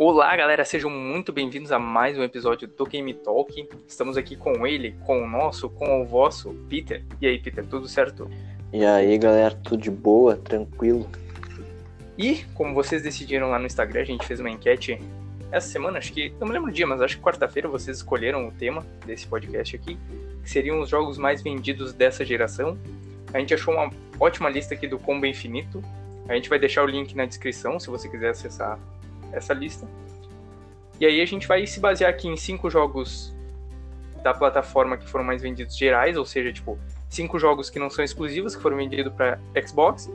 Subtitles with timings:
[0.00, 3.68] Olá, galera, sejam muito bem-vindos a mais um episódio do Game Talk.
[3.84, 7.04] Estamos aqui com ele, com o nosso, com o vosso, Peter.
[7.20, 8.30] E aí, Peter, tudo certo?
[8.72, 11.10] E aí, galera, tudo de boa, tranquilo?
[12.16, 15.00] E, como vocês decidiram lá no Instagram, a gente fez uma enquete
[15.50, 18.46] essa semana, acho que, não me lembro o dia, mas acho que quarta-feira vocês escolheram
[18.46, 19.98] o tema desse podcast aqui,
[20.44, 22.78] que seriam os jogos mais vendidos dessa geração.
[23.34, 25.82] A gente achou uma ótima lista aqui do Combo Infinito.
[26.28, 28.78] A gente vai deixar o link na descrição, se você quiser acessar
[29.32, 29.88] essa lista.
[31.00, 33.34] E aí a gente vai se basear aqui em cinco jogos
[34.22, 36.78] da plataforma que foram mais vendidos gerais, ou seja, tipo,
[37.08, 40.10] cinco jogos que não são exclusivos que foram vendidos para Xbox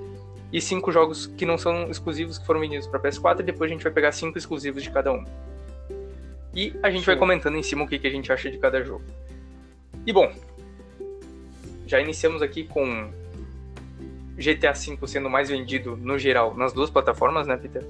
[0.51, 3.73] e cinco jogos que não são exclusivos que foram vendidos para PS4 e depois a
[3.73, 5.23] gente vai pegar cinco exclusivos de cada um.
[6.53, 7.07] E a gente Sim.
[7.07, 9.03] vai comentando em cima o que, que a gente acha de cada jogo.
[10.05, 10.31] E bom,
[11.87, 13.09] já iniciamos aqui com
[14.37, 17.83] GTA V sendo mais vendido no geral nas duas plataformas, né, Peter?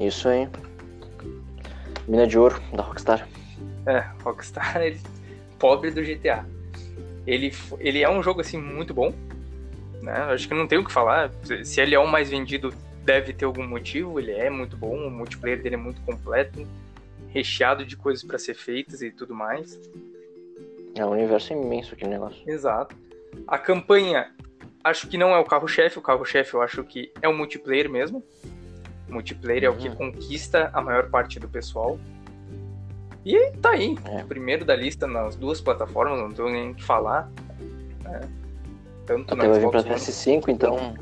[0.00, 0.48] Isso aí.
[2.08, 3.28] Mina de ouro da Rockstar.
[3.86, 4.98] É, Rockstar, ele,
[5.58, 6.46] pobre do GTA.
[7.26, 9.12] Ele, ele é um jogo assim muito bom.
[10.02, 10.12] Né?
[10.12, 11.30] Acho que não tem o que falar.
[11.62, 12.72] Se ele é o mais vendido,
[13.04, 14.18] deve ter algum motivo.
[14.18, 16.66] Ele é muito bom, o multiplayer dele é muito completo,
[17.28, 19.78] recheado de coisas para ser feitas e tudo mais.
[20.94, 22.42] É um universo imenso aquele negócio.
[22.50, 22.96] Exato.
[23.46, 24.32] A campanha,
[24.82, 25.98] acho que não é o carro-chefe.
[25.98, 28.24] O carro-chefe eu acho que é o multiplayer mesmo.
[29.10, 29.96] O multiplayer é o que uhum.
[29.96, 31.98] conquista a maior parte do pessoal.
[33.24, 34.22] E tá aí, é.
[34.22, 37.30] primeiro da lista nas duas plataformas, não tenho nem o que falar.
[38.02, 38.20] Né?
[39.04, 40.94] Tanto vai vir pra PS5, então.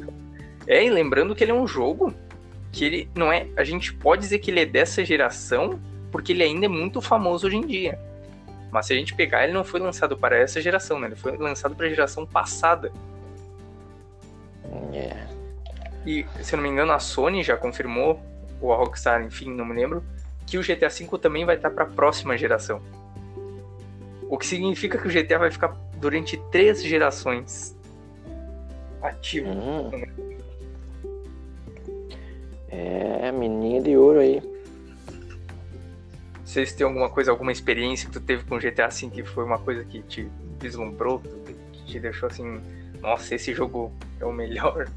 [0.67, 2.13] É, e lembrando que ele é um jogo
[2.73, 3.47] que ele não é.
[3.57, 5.79] A gente pode dizer que ele é dessa geração,
[6.11, 7.99] porque ele ainda é muito famoso hoje em dia.
[8.71, 11.07] Mas se a gente pegar, ele não foi lançado para essa geração, né?
[11.09, 12.93] Ele foi lançado para a geração passada.
[14.93, 15.38] É.
[16.07, 18.21] E, se eu não me engano, a Sony já confirmou,
[18.61, 20.03] ou a Rockstar, enfim, não me lembro,
[20.47, 22.81] que o GTA V também vai estar para a próxima geração.
[24.29, 27.77] O que significa que o GTA vai ficar durante três gerações
[29.03, 29.49] ativo.
[29.49, 29.91] Hum.
[32.69, 34.43] É, menina de ouro aí.
[36.45, 39.45] Vocês têm alguma coisa, alguma experiência que tu teve com o GTA V que foi
[39.45, 40.29] uma coisa que te
[40.61, 41.21] vislumbrou,
[41.73, 42.61] que te deixou assim,
[43.01, 44.89] nossa, esse jogo é o melhor?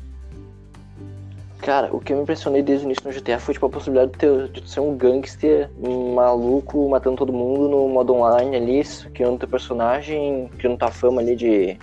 [1.61, 4.11] Cara, o que eu me impressionei desde o início no GTA foi tipo, a possibilidade
[4.13, 8.81] de, ter, de ser um gangster um maluco matando todo mundo no modo online ali,
[9.13, 11.77] criando teu personagem, criando tua fama ali de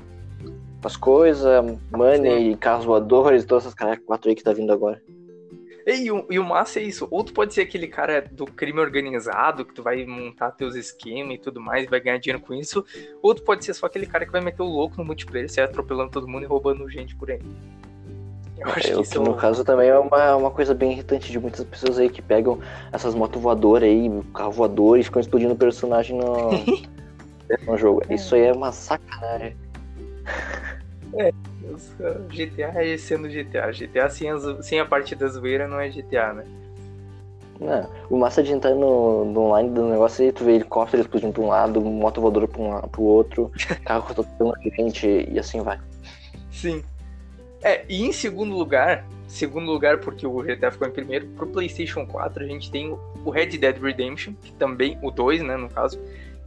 [0.82, 5.00] as coisas, money, carros voadores, todas essas caras quatro aí que tá vindo agora.
[5.86, 7.08] E o, e o massa é isso.
[7.10, 11.36] Ou tu pode ser aquele cara do crime organizado, que tu vai montar teus esquemas
[11.36, 12.84] e tudo mais, vai ganhar dinheiro com isso.
[13.22, 15.64] Ou tu pode ser só aquele cara que vai meter o louco no multiplayer, sai
[15.64, 17.40] atropelando todo mundo e roubando gente por aí.
[18.60, 21.38] Eu acho é, que, isso no caso também é uma, uma coisa bem irritante de
[21.38, 22.58] muitas pessoas aí que pegam
[22.92, 26.50] essas motos voadoras aí, carro voador e ficam explodindo o personagem no,
[27.66, 28.02] no jogo.
[28.10, 29.56] Isso aí é uma sacanagem.
[31.14, 31.32] É,
[32.28, 33.70] GTA é sendo GTA.
[33.70, 36.44] GTA sem, as, sem a parte da zoeira não é GTA, né?
[37.60, 41.32] Não, o massa de entrar no, no online do negócio aí, tu vê helicóptero explodindo
[41.32, 43.50] pra um lado, moto voadora pra um pro outro,
[43.84, 45.78] carro atropelando gente e assim vai.
[46.52, 46.82] Sim.
[47.62, 52.06] É, e em segundo lugar, segundo lugar porque o GTA ficou em primeiro, pro PlayStation
[52.06, 56.00] 4 a gente tem o Red Dead Redemption, que também, o 2, né, no caso,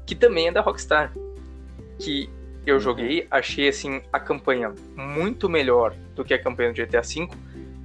[0.06, 1.14] que também é da Rockstar.
[2.00, 2.30] Que
[2.66, 2.82] eu uhum.
[2.82, 7.28] joguei, achei assim a campanha muito melhor do que a campanha do GTA V,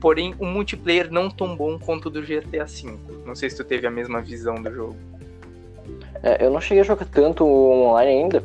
[0.00, 2.96] porém o multiplayer não tão bom quanto o do GTA V.
[3.26, 4.96] Não sei se tu teve a mesma visão do jogo.
[6.22, 8.44] É, eu não cheguei a jogar tanto online ainda,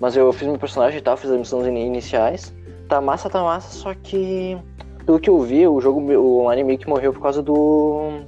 [0.00, 2.52] mas eu fiz meu personagem e tal, fiz as missões iniciais
[2.92, 4.58] tá massa, tá massa, só que
[5.06, 8.20] pelo que eu vi, o jogo, o meio que morreu por causa do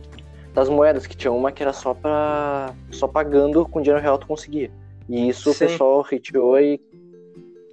[0.55, 4.27] das moedas, que tinha uma que era só para só pagando com dinheiro real tu
[4.27, 4.71] conseguia.
[5.07, 5.65] E isso Sim.
[5.67, 6.81] o pessoal retirou e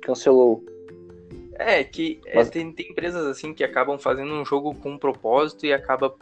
[0.01, 0.65] cancelou.
[1.53, 2.49] É, que é, Mas...
[2.49, 6.13] tem, tem empresas assim que acabam fazendo um jogo com um propósito e acaba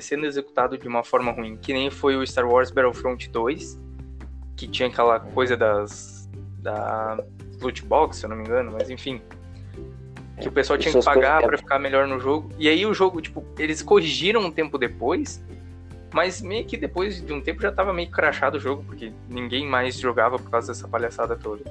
[0.00, 3.78] sendo executado de uma forma ruim, que nem foi o Star Wars Battlefront 2,
[4.56, 6.28] que tinha aquela coisa das
[6.58, 7.22] da
[7.60, 9.20] loot box, se eu não me engano, mas enfim,
[10.42, 12.50] que o pessoal tinha que pagar para ficar melhor no jogo.
[12.58, 15.42] E aí o jogo, tipo, eles corrigiram um tempo depois,
[16.12, 19.66] mas meio que depois de um tempo já tava meio crachado o jogo, porque ninguém
[19.66, 21.64] mais jogava por causa dessa palhaçada toda.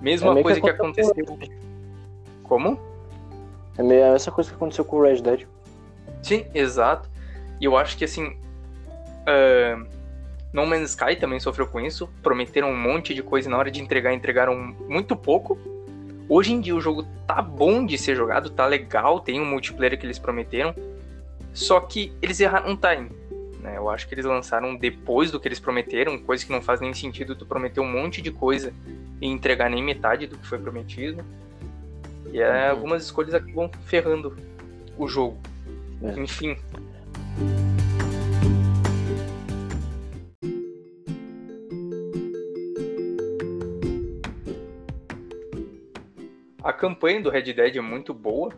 [0.00, 1.14] Mesma é coisa que, que aconteceu.
[1.14, 1.38] Com...
[2.42, 2.80] Como?
[3.76, 5.46] É meio essa coisa que aconteceu com o Red Dead.
[6.22, 7.08] Sim, exato.
[7.60, 8.36] E eu acho que assim.
[9.26, 9.86] Uh,
[10.52, 12.08] no Man's Sky também sofreu com isso.
[12.22, 14.54] Prometeram um monte de coisa e na hora de entregar, entregaram
[14.88, 15.58] muito pouco.
[16.28, 19.98] Hoje em dia o jogo tá bom de ser jogado, tá legal, tem um multiplayer
[19.98, 20.74] que eles prometeram,
[21.52, 23.10] só que eles erraram um time.
[23.60, 23.74] né?
[23.76, 26.92] Eu acho que eles lançaram depois do que eles prometeram, coisa que não faz nem
[26.94, 28.72] sentido tu prometer um monte de coisa
[29.20, 31.24] e entregar nem metade do que foi prometido.
[32.32, 32.70] E é, Uhum.
[32.70, 34.36] algumas escolhas acabam ferrando
[34.98, 35.38] o jogo.
[36.02, 36.18] É.
[36.20, 36.56] Enfim.
[46.64, 48.50] A campanha do Red Dead é muito boa.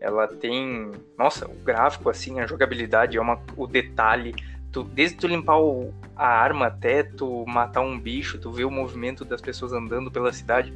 [0.00, 4.34] Ela tem, nossa, o gráfico assim, a jogabilidade é uma o detalhe,
[4.72, 8.70] tu, desde tu limpar o- a arma até tu matar um bicho, tu vê o
[8.70, 10.72] movimento das pessoas andando pela cidade.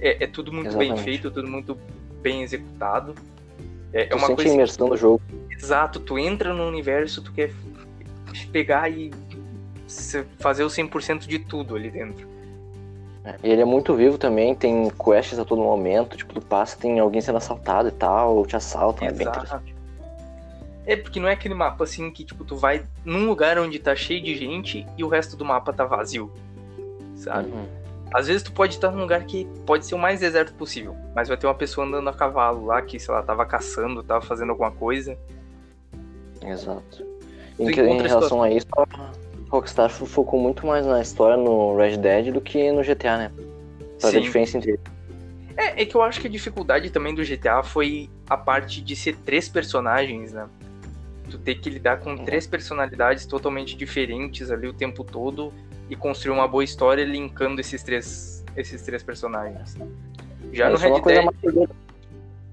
[0.00, 1.04] É, é tudo muito bem Exatamente.
[1.04, 1.76] feito, tudo muito
[2.22, 3.16] bem executado.
[3.92, 5.20] É, é Tu uma sente coisa a imersão do jogo.
[5.50, 7.50] Exato, tu entra no universo, tu quer
[8.52, 9.10] pegar e
[10.38, 12.28] fazer o 100% de tudo ali dentro.
[13.42, 16.98] E ele é muito vivo também, tem quests a todo momento, tipo, tu passa, tem
[16.98, 19.38] alguém sendo assaltado e tal, ou te assaltam, é bem Exato.
[19.38, 19.78] interessante.
[20.86, 23.94] É porque não é aquele mapa assim que tipo tu vai num lugar onde tá
[23.94, 26.32] cheio de gente e o resto do mapa tá vazio.
[27.14, 27.50] Sabe?
[27.50, 27.66] Uhum.
[28.14, 31.28] Às vezes tu pode estar num lugar que pode ser o mais deserto possível, mas
[31.28, 34.50] vai ter uma pessoa andando a cavalo lá que, sei lá, tava caçando, tava fazendo
[34.50, 35.18] alguma coisa.
[36.42, 37.06] Exato.
[37.58, 38.66] Em, em relação a isso,
[39.48, 43.32] Rockstar fo- focou muito mais na história no Red Dead do que no GTA, né?
[44.00, 44.80] Pra ver a diferença entre eles.
[45.56, 48.94] É, é que eu acho que a dificuldade também do GTA foi a parte de
[48.94, 50.46] ser três personagens, né?
[51.30, 52.24] Tu ter que lidar com Uhum.
[52.24, 55.52] três personalidades totalmente diferentes ali o tempo todo
[55.90, 59.76] e construir uma boa história linkando esses três, esses três personagens.
[60.52, 61.68] Já É, no Red Dead,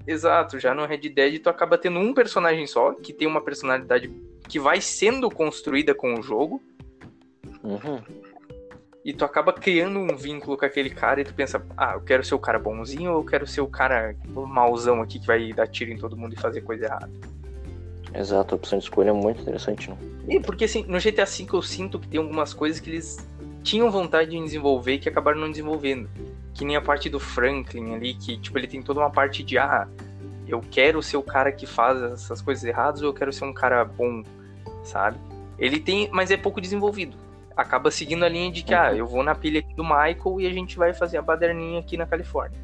[0.06, 4.10] exato, já no Red Dead tu acaba tendo um personagem só, que tem uma personalidade
[4.48, 6.60] que vai sendo construída com o jogo,
[7.66, 8.00] Uhum.
[9.04, 12.22] e tu acaba criando um vínculo com aquele cara e tu pensa, ah, eu quero
[12.24, 15.66] ser o cara bonzinho ou eu quero ser o cara mauzão aqui que vai dar
[15.66, 17.10] tiro em todo mundo e fazer coisa errada.
[18.14, 19.98] Exato, a opção de escolha é muito interessante, não?
[20.28, 23.16] E porque assim, no GTA V eu sinto que tem algumas coisas que eles
[23.62, 26.08] tinham vontade de desenvolver e que acabaram não desenvolvendo.
[26.54, 29.58] Que nem a parte do Franklin ali, que tipo, ele tem toda uma parte de
[29.58, 29.86] ah,
[30.48, 33.52] eu quero ser o cara que faz essas coisas erradas ou eu quero ser um
[33.52, 34.22] cara bom,
[34.82, 35.18] sabe?
[35.58, 37.16] Ele tem, mas é pouco desenvolvido.
[37.56, 40.46] Acaba seguindo a linha de que, ah, eu vou na pilha aqui do Michael e
[40.46, 42.58] a gente vai fazer a baderninha aqui na Califórnia.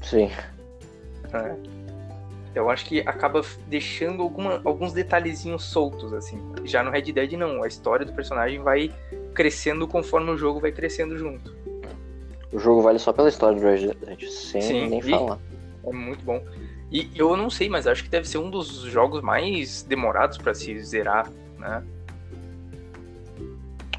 [0.00, 0.30] Sim.
[1.32, 1.54] É.
[2.54, 6.38] Eu acho que acaba deixando alguma, alguns detalhezinhos soltos, assim.
[6.64, 7.62] Já no Red Dead, não.
[7.62, 8.92] A história do personagem vai
[9.34, 11.54] crescendo conforme o jogo vai crescendo junto.
[12.52, 15.38] O jogo vale só pela história do Red Dead, sem Sim, nem falar.
[15.84, 16.42] É muito bom.
[16.90, 20.52] E eu não sei, mas acho que deve ser um dos jogos mais demorados pra
[20.52, 21.82] se zerar, né?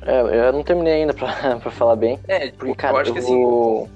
[0.05, 2.19] É, eu não terminei ainda pra, pra falar bem.
[2.27, 3.89] É, tipo, Porque, cara, eu acho eu que assim, vou...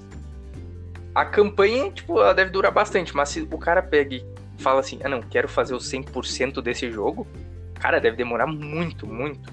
[1.14, 4.24] a campanha, tipo, ela deve durar bastante, mas se o cara pega e
[4.58, 7.26] fala assim, ah não, quero fazer o 100% desse jogo,
[7.74, 9.52] cara, deve demorar muito, muito.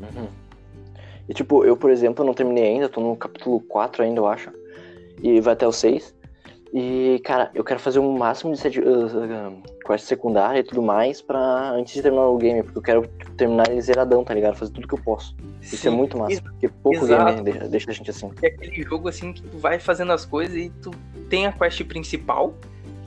[0.00, 0.28] Uhum.
[1.28, 4.50] E tipo, eu, por exemplo, não terminei ainda, tô no capítulo 4 ainda, eu acho.
[5.22, 6.14] E vai até o 6.
[6.72, 10.82] E, cara, eu quero fazer o máximo de sete, uh, uh, quest secundária e tudo
[10.82, 14.56] mais pra antes de terminar o game, porque eu quero terminar ele zeradão, tá ligado?
[14.56, 15.34] Fazer tudo que eu posso.
[15.60, 17.42] Isso Sim, é muito massa, porque pouco exato.
[17.42, 18.30] game deixa, deixa a gente assim.
[18.42, 20.90] é aquele jogo assim que tu vai fazendo as coisas e tu
[21.28, 22.54] tem a quest principal,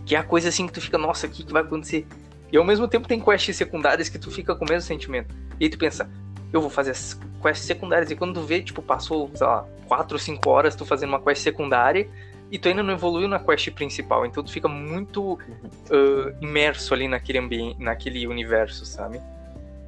[0.05, 2.07] que é a coisa assim que tu fica, nossa, o que, que vai acontecer?
[2.51, 5.35] E ao mesmo tempo tem quests secundárias que tu fica com o mesmo sentimento.
[5.59, 6.09] E aí tu pensa,
[6.53, 8.11] eu vou fazer as quests secundárias.
[8.11, 11.19] E quando tu vê, tipo, passou, sei lá, 4 ou 5 horas tu fazendo uma
[11.19, 12.07] quest secundária
[12.51, 14.25] e tu ainda não evoluiu na quest principal.
[14.25, 15.37] Então tu fica muito
[15.91, 19.19] ah, imerso ali naquele ambiente, naquele universo, sabe?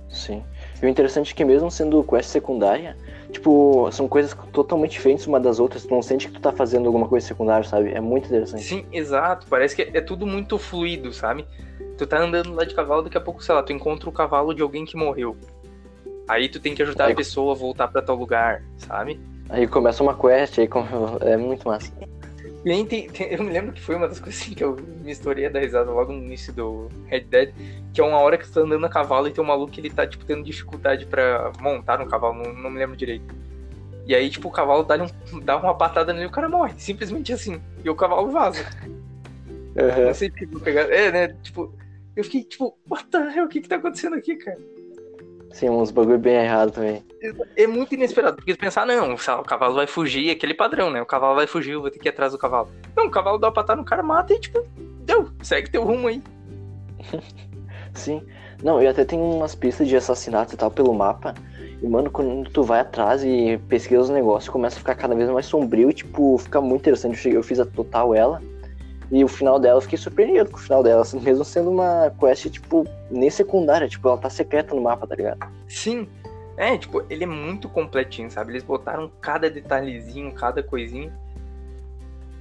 [0.09, 0.43] Sim.
[0.81, 2.95] E o interessante é que mesmo sendo quest secundária,
[3.31, 6.85] tipo, são coisas totalmente diferentes uma das outras, tu não sente que tu tá fazendo
[6.85, 7.91] alguma coisa secundária, sabe?
[7.91, 8.63] É muito interessante.
[8.63, 9.45] Sim, exato.
[9.49, 11.45] Parece que é tudo muito fluido, sabe?
[11.97, 14.53] Tu tá andando lá de cavalo, daqui a pouco, sei lá, tu encontra o cavalo
[14.53, 15.35] de alguém que morreu.
[16.27, 19.19] Aí tu tem que ajudar Aí- a pessoa a voltar pra tal lugar, sabe?
[19.49, 20.69] Aí começa uma quest, aí
[21.21, 21.91] é muito massa.
[22.65, 24.75] E aí tem, tem- eu me lembro que foi uma das coisas assim, que eu
[24.75, 27.53] me estourei a dar risada logo no início do Red Dead,
[27.93, 29.79] que é uma hora que tu tá andando a cavalo e tem um maluco que
[29.79, 33.33] ele tá, tipo, tendo dificuldade pra montar no cavalo, não, não me lembro direito.
[34.05, 36.73] E aí, tipo, o cavalo dá, um, dá uma patada nele e o cara morre,
[36.77, 37.61] simplesmente assim.
[37.83, 38.63] E o cavalo vaza.
[40.05, 40.89] Não sei pegar.
[40.91, 41.27] É, né?
[41.43, 41.73] Tipo,
[42.15, 43.45] eu fiquei tipo, what the hell?
[43.45, 44.57] O que que tá acontecendo aqui, cara?
[45.51, 47.03] Sim, uns bagulho bem errado também.
[47.55, 51.01] É muito inesperado, porque pensar, não, sei lá, o cavalo vai fugir, aquele padrão, né?
[51.01, 52.69] O cavalo vai fugir, eu vou ter que ir atrás do cavalo.
[52.95, 54.63] Não, o cavalo dá uma patada no cara, mata e tipo,
[55.01, 56.21] deu, segue teu rumo aí.
[57.93, 58.21] Sim.
[58.61, 61.33] Não, e até tem umas pistas de assassinato e tal pelo mapa.
[61.81, 65.29] E, mano, quando tu vai atrás e pesquisa os negócios, começa a ficar cada vez
[65.29, 67.13] mais sombrio e, tipo, fica muito interessante.
[67.13, 68.41] Eu cheguei- Eu fiz a total ela.
[69.11, 72.49] E o final dela, eu fiquei surpreendido com o final dela, mesmo sendo uma quest,
[72.49, 75.47] tipo, nem secundária, tipo, ela tá secreta no mapa, tá ligado?
[75.67, 76.07] Sim.
[76.57, 78.51] É, tipo, ele é muito completinho, sabe?
[78.51, 81.13] Eles botaram cada detalhezinho, cada coisinha.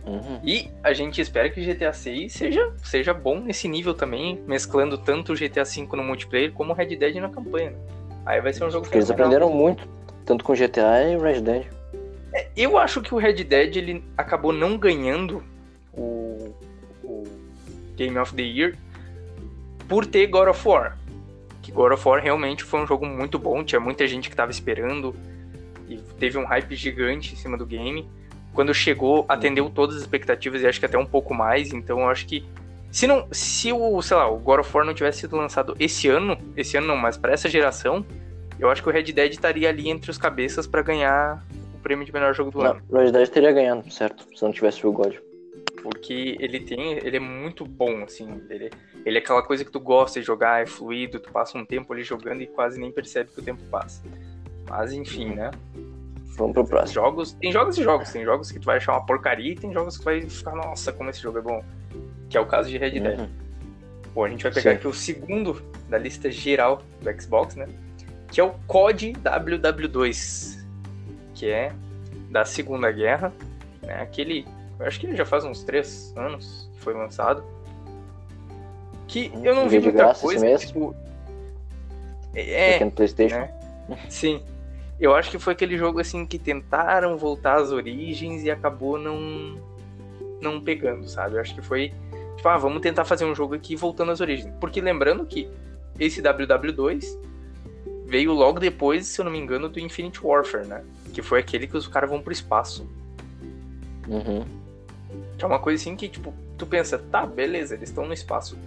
[0.06, 0.40] Uhum.
[0.42, 5.32] E a gente espera que GTA 6 seja, seja bom nesse nível também, mesclando tanto
[5.32, 7.70] o GTA V no multiplayer como o Red Dead na campanha.
[7.70, 7.76] né?
[8.25, 9.87] Aí vai ser um jogo Porque eles aprenderam muito,
[10.25, 11.66] tanto com GTA e Red Dead.
[12.32, 15.42] É, Eu acho que o Red Dead ele acabou não ganhando
[15.96, 16.54] o,
[17.02, 17.24] o
[17.96, 18.76] Game of the Year
[19.88, 20.96] por ter God of War.
[21.62, 24.50] Que God of War realmente foi um jogo muito bom, tinha muita gente que tava
[24.50, 25.14] esperando
[25.88, 28.08] e teve um hype gigante em cima do game.
[28.52, 32.08] Quando chegou, atendeu todas as expectativas e acho que até um pouco mais, então eu
[32.08, 32.44] acho que
[32.90, 36.08] se não, se o, sei lá, o God of War não tivesse sido lançado esse
[36.08, 38.04] ano, esse ano não, mas para essa geração,
[38.58, 42.06] eu acho que o Red Dead estaria ali entre os cabeças para ganhar o prêmio
[42.06, 42.80] de melhor jogo do ano.
[42.90, 44.26] Não, Red Dead teria ganhado, certo?
[44.34, 45.14] Se não tivesse o God.
[45.83, 46.92] Porque ele tem.
[46.92, 48.40] Ele é muito bom, assim.
[48.49, 48.71] Ele,
[49.04, 51.92] ele é aquela coisa que tu gosta de jogar, é fluido, tu passa um tempo
[51.92, 54.02] ali jogando e quase nem percebe que o tempo passa.
[54.68, 55.50] Mas enfim, né?
[56.37, 56.95] Vamos pro próximo.
[56.95, 57.33] Jogos.
[57.33, 58.11] Tem jogos e jogos.
[58.11, 60.54] Tem jogos que tu vai achar uma porcaria e tem jogos que tu vai ficar,
[60.54, 61.64] nossa, como esse jogo é bom.
[62.28, 63.18] Que é o caso de Red Dead.
[63.18, 63.28] Uhum.
[64.14, 64.76] Bom, a gente vai pegar Sim.
[64.76, 67.68] aqui o segundo da lista geral do Xbox, né?
[68.30, 70.64] Que é o COD WW2,
[71.35, 71.73] que é
[72.30, 73.33] da Segunda Guerra,
[73.83, 74.02] né?
[74.02, 74.47] Aquele,
[74.80, 77.45] acho que ele já faz uns três anos que foi lançado.
[79.06, 80.95] Que eu não vi muita graça coisa, esse tipo...
[82.35, 83.37] É, no Playstation.
[83.37, 83.54] né?
[84.11, 84.42] sim.
[84.99, 89.56] Eu acho que foi aquele jogo assim que tentaram voltar às origens e acabou não
[90.40, 91.37] não pegando, sabe?
[91.37, 91.92] Eu acho que foi
[92.37, 94.52] tipo, ah, vamos tentar fazer um jogo aqui voltando às origens.
[94.61, 95.49] Porque lembrando que
[95.99, 97.18] esse WW2
[98.06, 100.85] veio logo depois, se eu não me engano, do Infinite Warfare, né?
[101.12, 102.88] Que foi aquele que os caras vão pro espaço.
[104.06, 104.45] Uhum.
[105.38, 108.58] É uma coisa assim que, tipo, tu pensa, tá, beleza, eles estão no espaço.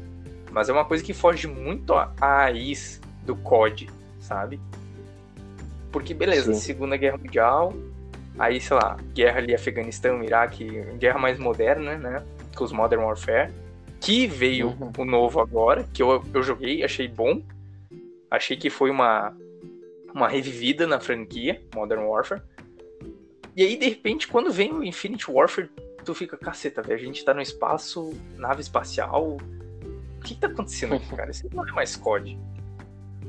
[0.51, 4.60] Mas é uma coisa que foge muito à raiz do COD, sabe?
[5.91, 6.60] Porque, beleza, Sim.
[6.60, 7.74] Segunda Guerra Mundial,
[8.38, 10.65] aí, sei lá, guerra ali Afeganistão, Iraque,
[10.98, 12.24] guerra mais moderna, né?
[12.55, 13.51] Com os Modern Warfare.
[14.00, 14.91] Que veio Uhum.
[14.98, 17.41] o novo agora, que eu, eu joguei, achei bom.
[18.31, 19.36] Achei que foi uma,
[20.13, 22.41] uma revivida na franquia, Modern Warfare.
[23.55, 25.69] E aí, de repente, quando vem o Infinite Warfare,
[26.03, 29.38] tu fica, caceta, velho, a gente tá no espaço, nave espacial.
[30.18, 31.32] O que, que tá acontecendo aqui, cara?
[31.32, 32.38] Isso não é mais COD.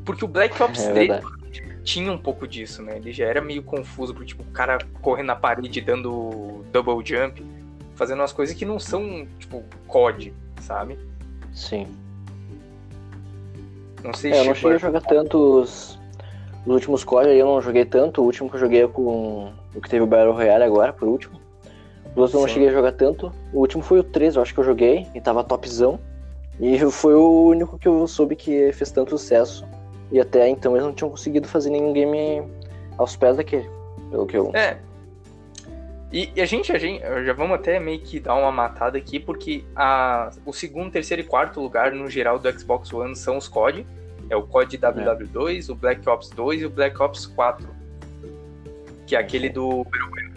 [0.05, 1.81] Porque o Black Ops É 3 verdade.
[1.85, 2.97] tinha um pouco disso, né?
[2.97, 7.45] Ele já era meio confuso, porque, tipo, o cara correndo na parede, dando double jump,
[7.95, 10.99] fazendo umas coisas que não são, tipo, COD, sabe?
[11.53, 11.87] Sim.
[14.03, 15.99] Não sei É, eu não se cheguei a jogar tanto os,
[16.65, 18.23] os últimos COD aí, eu não joguei tanto.
[18.23, 21.07] O último que eu joguei é com o que teve o Battle Royale agora, por
[21.07, 21.39] último.
[22.21, 22.55] Outros eu não Sim.
[22.55, 23.33] cheguei a jogar tanto.
[23.53, 25.99] O último foi o 3, eu acho que eu joguei, e tava topzão.
[26.59, 29.67] E foi o único que eu soube que fez tanto sucesso.
[30.13, 32.43] E até então eles não tinham conseguido fazer nenhum game
[32.99, 33.69] aos pés daquele.
[34.11, 34.51] Pelo que eu.
[34.55, 34.79] É.
[36.13, 39.21] E, e a gente, a gente, já vamos até meio que dar uma matada aqui,
[39.21, 43.47] porque a, o segundo, terceiro e quarto lugar no geral do Xbox One são os
[43.47, 43.87] COD.
[44.29, 47.69] É o COD WW2, o Black Ops 2 e o Black Ops 4.
[49.07, 50.30] Que é aquele do BioWare.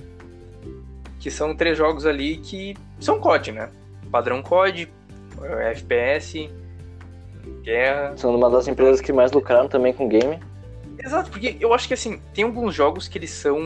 [1.23, 3.71] Que são três jogos ali que são COD, né?
[4.11, 4.91] Padrão COD,
[5.41, 6.49] eh, FPS,
[7.61, 10.37] guerra, São uma das empresas que mais lucraram também com game.
[10.99, 13.57] Exato, porque eu acho que assim, tem alguns jogos que eles são.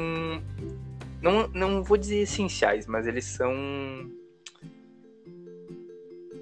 [1.19, 3.51] Não, não vou dizer essenciais, mas eles são.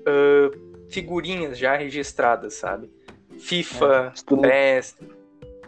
[0.05, 0.51] ah,
[0.89, 2.89] figurinhas já registradas, sabe?
[3.39, 4.95] FIFA, não- PES,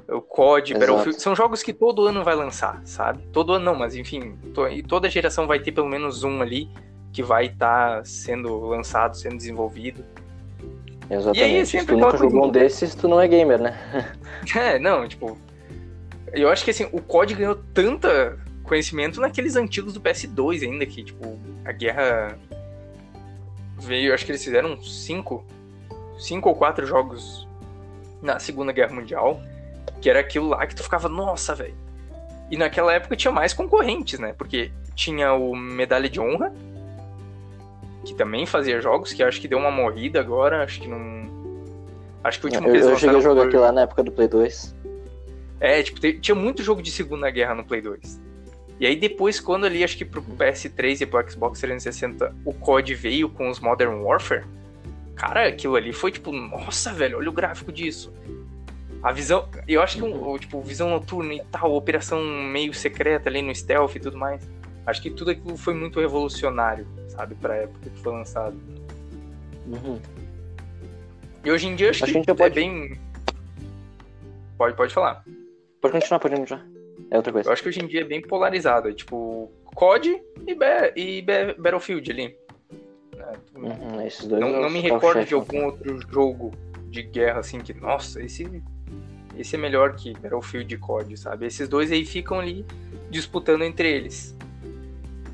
[0.09, 0.85] o COD, Exato.
[0.85, 1.21] Battlefield.
[1.21, 3.23] São jogos que todo ano vai lançar, sabe?
[3.33, 6.69] Todo ano não, mas enfim, to- e toda geração vai ter pelo menos um ali
[7.11, 10.03] que vai estar sendo lançado, sendo desenvolvido.
[11.09, 11.39] Exatamente.
[11.39, 14.13] E aí, Se sempre tu nunca jogou um desses, tu não é gamer, né?
[14.55, 15.37] É, não, tipo.
[16.33, 21.01] Eu acho que assim, o COD ganhou tanta conhecimento naqueles antigos do PS2 ainda, que,
[21.03, 22.37] tipo, a guerra
[23.79, 24.13] veio.
[24.13, 25.45] Acho que eles fizeram cinco.
[26.19, 27.47] Cinco ou quatro jogos
[28.21, 29.39] na Segunda Guerra Mundial.
[30.01, 31.75] Que era aquilo lá que tu ficava, nossa, velho.
[32.49, 34.33] E naquela época tinha mais concorrentes, né?
[34.37, 36.53] Porque tinha o Medalha de Honra,
[38.05, 41.27] que também fazia jogos, que eu acho que deu uma morrida agora, acho que não.
[42.23, 43.81] Acho que o último Eu, que eles eu cheguei a jogar foi- aquilo lá na
[43.81, 44.75] época do Play 2.
[45.59, 48.21] é, tipo, tinha muito jogo de Segunda Guerra no Play 2.
[48.79, 52.93] E aí depois, quando ali, acho que pro PS3 e pro Xbox 360, o COD
[52.93, 54.43] veio com os Modern Warfare,
[55.15, 58.13] cara, aquilo ali foi tipo, nossa, velho, olha o gráfico disso.
[59.03, 63.29] A visão, eu acho que, um, o, tipo, visão noturna e tal, operação meio secreta
[63.29, 64.47] ali no stealth e tudo mais.
[64.85, 67.35] Acho que tudo aquilo foi muito revolucionário, sabe?
[67.35, 68.55] Pra época que foi lançado.
[69.67, 69.99] Uhum.
[71.43, 72.99] E hoje em dia acho, Acho que, que a gente já é pode- bem.
[74.57, 75.23] Pode, pode falar.
[75.81, 76.65] Pode continuar, pode continuar.
[77.11, 77.47] É outra coisa.
[77.49, 78.89] Eu acho que hoje em dia é bem polarizado.
[78.89, 82.35] É tipo COD e, Ba- e Ba- Battlefield ali.
[83.15, 83.33] né?
[83.55, 85.39] Uhum, esses dois Não, são não me recordo de né?
[85.39, 86.51] algum outro jogo
[86.89, 88.63] de guerra assim que, nossa, esse,
[89.39, 91.45] esse é melhor que Battlefield e COD, sabe?
[91.45, 92.65] Esses dois aí ficam ali
[93.09, 94.35] disputando entre eles.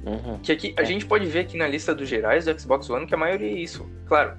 [0.05, 0.37] Uhum.
[0.39, 3.13] Que aqui, a gente pode ver aqui na lista dos gerais do Xbox One que
[3.13, 3.85] a maioria é isso.
[4.05, 4.33] Claro,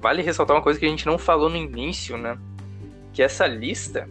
[0.00, 2.38] vale ressaltar uma coisa que a gente não falou no início, né?
[3.12, 4.08] Que essa lista,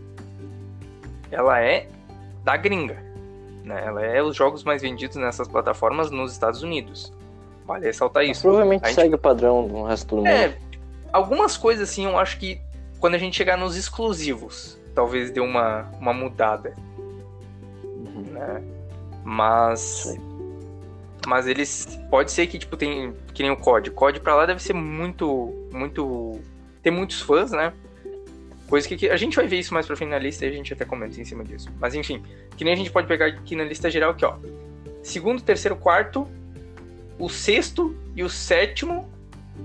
[1.31, 1.88] ela é
[2.43, 3.01] da gringa.
[3.63, 3.81] Né?
[3.85, 7.12] Ela é os jogos mais vendidos nessas plataformas nos Estados Unidos.
[7.65, 8.41] Vale ressaltar Mas isso.
[8.43, 10.27] provavelmente A gente- segue o padrão do resto do mundo.
[10.27, 10.57] É,
[11.12, 12.59] algumas coisas assim, eu acho que
[13.00, 16.73] quando a gente chegar nos exclusivos, talvez dê uma, uma mudada,
[17.83, 18.23] Uhum.
[18.31, 18.62] né?
[19.23, 20.19] Mas Sim.
[21.27, 23.91] mas eles pode ser que tipo tem que nem o COD.
[23.91, 26.39] COD pra lá deve ser muito muito
[26.81, 27.71] tem muitos fãs, né?
[28.67, 30.51] Coisa que, que- a gente vai ver isso mais pra frente na lista e a
[30.51, 31.69] gente até comenta em cima disso.
[31.79, 32.21] Mas enfim,
[32.57, 34.35] que nem a gente pode pegar aqui na lista geral aqui, ó.
[35.01, 36.27] Segundo, terceiro, quarto,
[37.19, 39.09] o sexto e o sétimo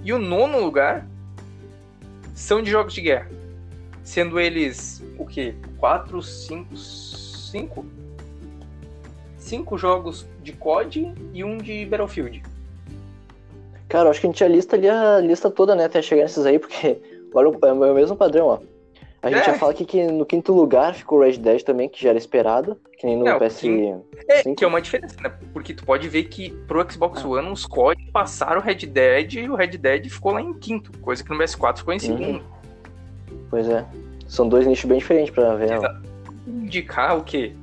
[0.04, 1.06] e o nono lugar
[2.34, 3.28] são de jogos de guerra.
[4.04, 5.54] Sendo eles o quê?
[5.78, 7.84] Quatro, cinco, cinco?
[9.36, 12.42] Cinco jogos de COD e um de Battlefield.
[13.88, 15.84] Cara, acho que a gente já lista ali a lista toda, né?
[15.86, 17.00] Até chegar nesses aí, porque
[17.32, 18.58] olha, é o mesmo padrão, ó.
[19.20, 19.44] A gente É.
[19.46, 22.18] já fala aqui que no quinto lugar ficou o Red Dead também, que já era
[22.18, 23.64] esperado, que nem no É, o PS.
[24.28, 24.54] É, Sim.
[24.54, 25.32] que é uma diferença, né?
[25.52, 29.50] Porque tu pode ver que pro Xbox One os COD passaram o Red Dead e
[29.50, 32.44] o Red Dead ficou lá em quinto, coisa que no PS4 ficou em segundo.
[33.50, 33.84] Pois é.
[34.28, 35.72] São dois nichos bem diferentes pra ver.
[35.72, 36.00] Exato.
[36.46, 37.54] Indicar o quê?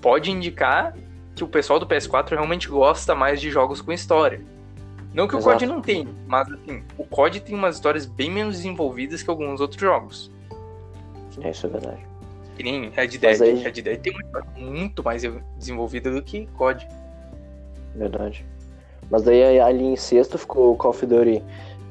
[0.00, 0.94] Pode indicar
[1.34, 4.40] que o pessoal do PS4 realmente gosta mais de jogos com história.
[5.12, 5.54] Não que o Exato.
[5.58, 9.60] COD não tenha, mas assim, o COD tem umas histórias bem menos desenvolvidas que alguns
[9.60, 10.30] outros jogos.
[11.42, 12.06] É, isso é verdade.
[12.56, 13.40] Que nem Red Dead.
[13.42, 15.22] Aí- Red Dead tem uma história muito mais
[15.58, 16.86] desenvolvida do que COD.
[17.96, 18.44] Verdade.
[19.10, 21.42] Mas daí ali em sexto ficou o Call of Duty,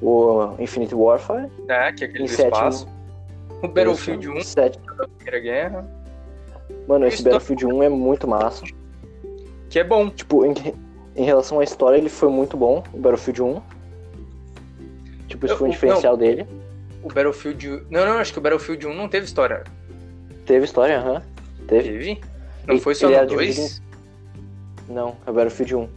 [0.01, 1.49] o Infinite Warfare.
[1.67, 1.91] né?
[1.91, 2.55] Que é aquele Em sétimo.
[2.55, 2.87] espaço.
[3.61, 5.87] O Battlefield 1, Sete- da Primeira Guerra.
[6.87, 8.65] Mano, esse Battlefield 1 é muito massa.
[9.69, 10.09] Que é bom.
[10.09, 10.53] Tipo, em,
[11.15, 13.61] em relação à história, ele foi muito bom, o Battlefield 1.
[15.27, 15.73] Tipo, isso Eu- foi um não.
[15.73, 16.45] diferencial dele.
[17.03, 17.83] O Battlefield.
[17.89, 19.63] Não, não, acho que o Battlefield 1 não teve história.
[20.45, 21.21] Teve história, aham.
[21.67, 21.89] Teve.
[21.89, 22.21] Teve?
[22.67, 23.55] Não E- foi só no era 2?
[23.55, 23.83] dividido
[24.89, 25.87] Não, é o Battlefield 1.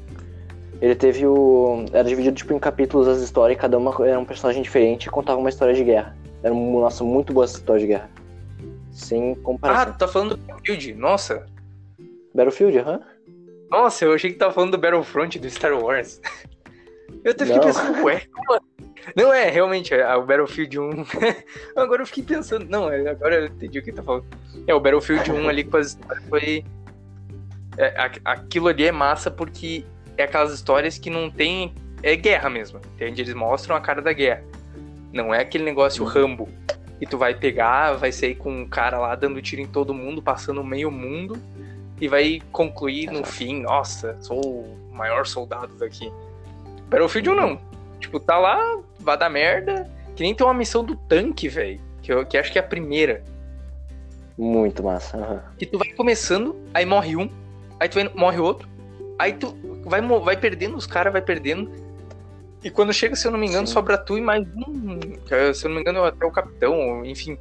[0.83, 1.85] Ele teve o.
[1.93, 5.11] Era dividido tipo, em capítulos as histórias, e cada uma era um personagem diferente e
[5.11, 6.15] contava uma história de guerra.
[6.43, 8.11] Era, nossa, muito boa história de guerra.
[8.91, 9.93] Sem Ah, comparação.
[9.93, 10.95] tu tá falando do Battlefield.
[10.95, 11.47] Nossa.
[12.35, 13.01] Battlefield, aham.
[13.71, 16.21] Nossa, eu achei que tava falando do Battlefront do Star Wars.
[17.25, 17.67] Eu até fiquei Não.
[17.67, 18.93] pensando, ué, como assim?
[19.17, 20.91] Não é, realmente, é, o Battlefield 1.
[21.77, 24.25] agora eu fiquei pensando, não, é, agora eu entendi o que tá falando.
[24.67, 26.65] É, o Battlefield 1 ali com as histórias foi.
[27.79, 29.85] é, aquilo ali é massa porque
[30.17, 31.75] é aquelas histórias que não tem.
[32.03, 33.23] É guerra mesmo, entende?
[33.23, 34.43] Eles mostram a cara da guerra.
[35.13, 36.49] Não é aquele negócio Rambo.
[37.01, 40.23] E tu vai pegar, vai sair com um cara lá dando tiro em todo mundo,
[40.23, 41.37] passando meio mundo,
[42.01, 46.11] e vai concluir no fim, nossa, sou o maior soldado daqui.
[46.89, 47.61] Battlefield 1 não.
[47.99, 49.91] Tipo, tá lá, vai dar merda.
[50.15, 51.81] Que nem tem uma missão do tanque, velho.
[52.03, 53.25] Que, eu- que acho que é a primeira.
[54.37, 55.17] Muito massa.
[55.17, 55.43] aham.
[55.59, 57.29] Que tu vai começando, aí morre um,
[57.79, 58.69] aí tu vai- morre outro,
[59.19, 61.71] aí tu vai, vai perdendo, os caras vai perdendo.
[62.63, 63.73] E quando chega, se eu não me engano, Sim.
[63.73, 64.99] sobra tu e mais um.
[65.31, 67.37] é, Se eu não me engano, até o capitão, enfim.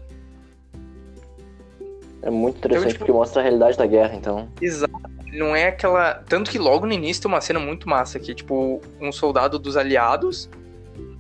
[2.24, 4.48] É muito interessante tipo- porque mostra a realidade da guerra, então.
[4.62, 4.94] Exato.
[5.34, 6.16] Não é aquela.
[6.28, 9.58] Tanto que logo no início tem uma cena muito massa, que é tipo um soldado
[9.58, 10.50] dos aliados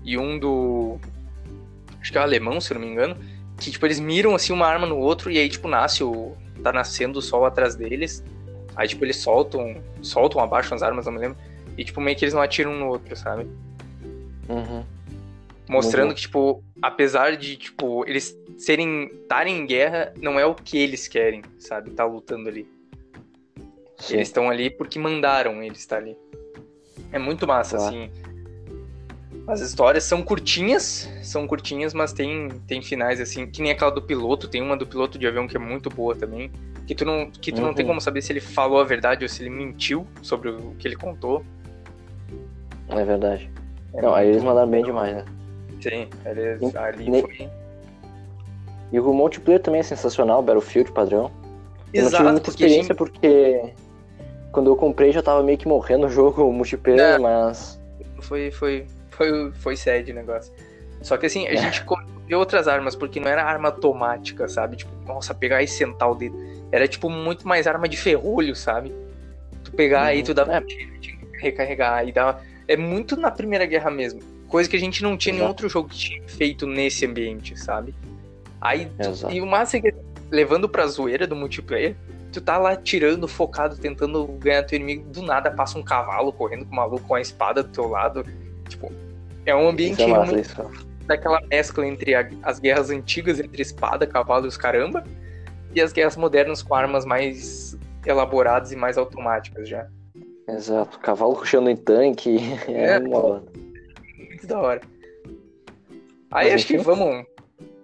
[0.03, 0.97] e um do.
[2.01, 3.15] Acho que é o alemão, se eu não me engano.
[3.57, 6.33] Que tipo, eles miram assim uma arma no outro e aí, tipo, nasce o.
[6.63, 8.23] Tá nascendo o sol atrás deles.
[8.75, 9.75] Aí, tipo, eles soltam.
[10.01, 11.37] Soltam, abaixam as armas, não me lembro.
[11.77, 13.47] E, tipo, meio que eles não atiram um no outro, sabe?
[14.51, 14.83] Uhum.
[15.69, 16.15] Mostrando Uhum.
[16.15, 19.05] que, tipo, apesar de, tipo, eles serem.
[19.21, 21.91] estarem em guerra, não é o que eles querem, sabe?
[21.91, 22.67] Tá lutando ali.
[23.97, 24.15] Sim.
[24.15, 26.17] Eles estão ali porque mandaram eles estar ali.
[27.11, 28.09] É muito massa, assim.
[29.47, 34.01] As histórias são curtinhas, são curtinhas, mas tem, tem finais assim, que nem aquela do
[34.01, 36.51] piloto, tem uma do piloto de avião que é muito boa também.
[36.87, 37.91] Que tu não, que tu não tem Uhum.
[37.91, 40.95] como saber se ele falou a verdade ou se ele mentiu sobre o que ele
[40.95, 41.43] contou.
[42.89, 43.49] É verdade.
[43.93, 45.25] É Não, aí eles mandaram bem demais, né?
[45.81, 47.49] Sim, eles, E- ali nem- foi.
[48.91, 51.31] E o multiplayer também é sensacional, Battlefield padrão.
[51.93, 53.73] Eu não tive muita porque a gente- experiência porque
[54.51, 57.23] quando eu comprei já tava meio que morrendo o jogo multiplayer, Não.
[57.23, 57.79] mas
[58.21, 60.53] foi, foi, foi, foi sad o negócio.
[61.01, 61.83] Só que assim, a gente
[62.27, 64.77] vê outras armas, porque não era arma automática, sabe?
[64.77, 66.37] Tipo, nossa, pegar e sentar o dedo.
[66.71, 68.93] Era tipo muito mais arma de ferrolho, sabe?
[69.63, 70.63] Tu pegar aí, tu dava É.
[71.39, 72.39] recarregar e dava.
[72.67, 74.21] É muito na Primeira Guerra mesmo.
[74.47, 75.49] Coisa que a gente não tinha em Exato.
[75.49, 77.93] outro jogo que tinha feito nesse ambiente, sabe?
[78.59, 79.93] Aí, tu- e o massa é que,
[80.29, 81.95] levando pra zoeira do multiplayer,
[82.31, 86.65] tu tá lá tirando, focado, tentando ganhar teu inimigo, do nada passa um cavalo correndo
[86.65, 88.25] com o maluco com a espada do teu lado.
[88.69, 88.91] Tipo,
[89.45, 90.69] é um ambiente Isso é massa,
[91.05, 95.03] daquela mescla entre a- as guerras antigas, entre espada, cavalo e os caramba,
[95.73, 99.87] e as guerras modernas com armas mais elaboradas e mais automáticas já.
[100.55, 100.99] Exato.
[100.99, 102.37] Cavalo ruxando em tanque.
[102.67, 103.43] É, É, uma...
[104.17, 104.81] Muito da hora.
[106.31, 107.25] Aí Mas acho que vamos.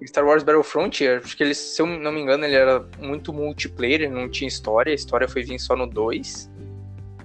[0.06, 4.02] Star Wars Battlefront, acho que ele, se eu não me engano, ele era muito multiplayer,
[4.02, 6.50] ele não tinha história, a história foi vir só no 2.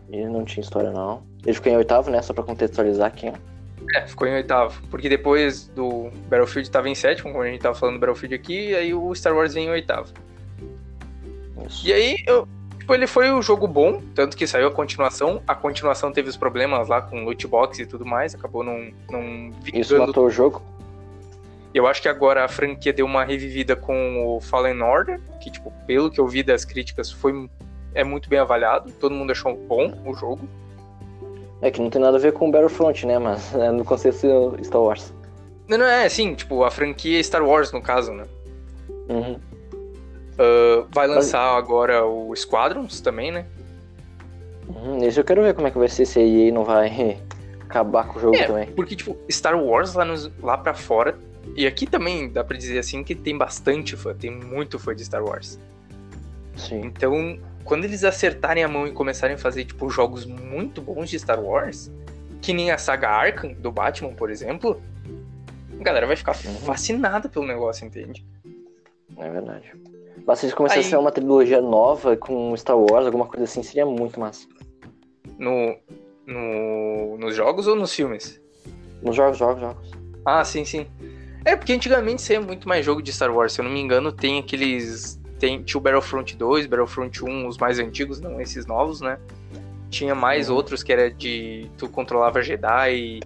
[0.08, 1.22] Ele não tinha história, não.
[1.44, 2.20] Ele ficou em oitavo, né?
[2.22, 3.32] Só pra contextualizar aqui.
[3.94, 4.82] É, ficou em oitavo.
[4.90, 8.74] Porque depois do Battlefield tava em sétimo, como a gente tava falando do Battlefield aqui,
[8.74, 10.12] aí o Star Wars vem em oitavo.
[11.66, 11.86] Isso.
[11.86, 12.48] E aí, eu,
[12.82, 15.40] tipo, ele foi um jogo bom, tanto que saiu a continuação.
[15.46, 19.50] A continuação teve os problemas lá com loot box e tudo mais, acabou não, não
[19.72, 20.60] Isso matou o jogo.
[21.72, 25.72] Eu acho que agora a franquia deu uma revivida com o Fallen Order, que, tipo,
[25.86, 27.48] pelo que eu vi das críticas, foi
[27.94, 28.90] é muito bem avaliado.
[28.92, 30.46] Todo mundo achou bom o jogo.
[31.62, 33.18] É que não tem nada a ver com Battlefront, né?
[33.18, 35.14] Mas é no contexto Star Wars.
[35.68, 38.24] Não, não é assim, tipo, a franquia Star Wars, no caso, né?
[39.08, 39.38] Uhum.
[40.32, 43.46] Uh, vai lançar agora o Squadrons também, né?
[44.68, 45.04] Uhum.
[45.04, 47.18] Esse eu quero ver como é que vai ser se a EA não vai
[47.62, 48.66] acabar com o jogo É, também.
[48.68, 51.18] Porque, tipo, Star Wars lá, nos, lá pra fora,
[51.56, 55.04] e aqui também dá pra dizer assim que tem bastante fã, tem muito fã de
[55.04, 55.58] Star Wars.
[56.56, 56.80] Sim.
[56.84, 61.18] Então, quando eles acertarem a mão e começarem a fazer, tipo, jogos muito bons de
[61.18, 61.90] Star Wars,
[62.40, 64.80] que nem a saga Arkham do Batman, por exemplo,
[65.78, 66.54] a galera vai ficar Uhum.
[66.56, 68.24] fascinada pelo negócio, entende?
[69.18, 69.72] É verdade.
[70.26, 73.62] Mas se eles começassem Aí- ser uma trilogia nova com Star Wars, alguma coisa assim,
[73.62, 74.46] seria muito massa.
[75.38, 75.76] No,
[76.26, 78.40] no, nos jogos ou nos filmes?
[79.02, 79.90] Nos jogos, jogos, jogos.
[80.24, 80.86] Ah, sim, sim.
[81.44, 83.52] É, porque antigamente saía muito mais jogo de Star Wars.
[83.52, 85.20] Se eu não me engano, tem aqueles.
[85.40, 89.18] Tem, tinha o Battlefront 2, Battlefront 1, os mais antigos, não esses novos, né?
[89.90, 90.54] Tinha mais Uhum.
[90.54, 91.68] outros que era de.
[91.76, 93.18] Tu controlava Jedi.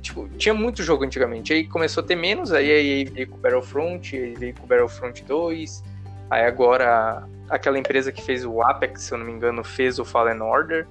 [0.00, 1.52] Tipo, tinha muito jogo antigamente.
[1.52, 4.66] Aí começou a ter menos, aí aí veio com o Battlefront, aí veio com o
[4.66, 5.82] Battlefront 2.
[6.30, 10.04] Aí agora aquela empresa que fez o Apex, se eu não me engano, fez o
[10.04, 10.86] Fallen Order.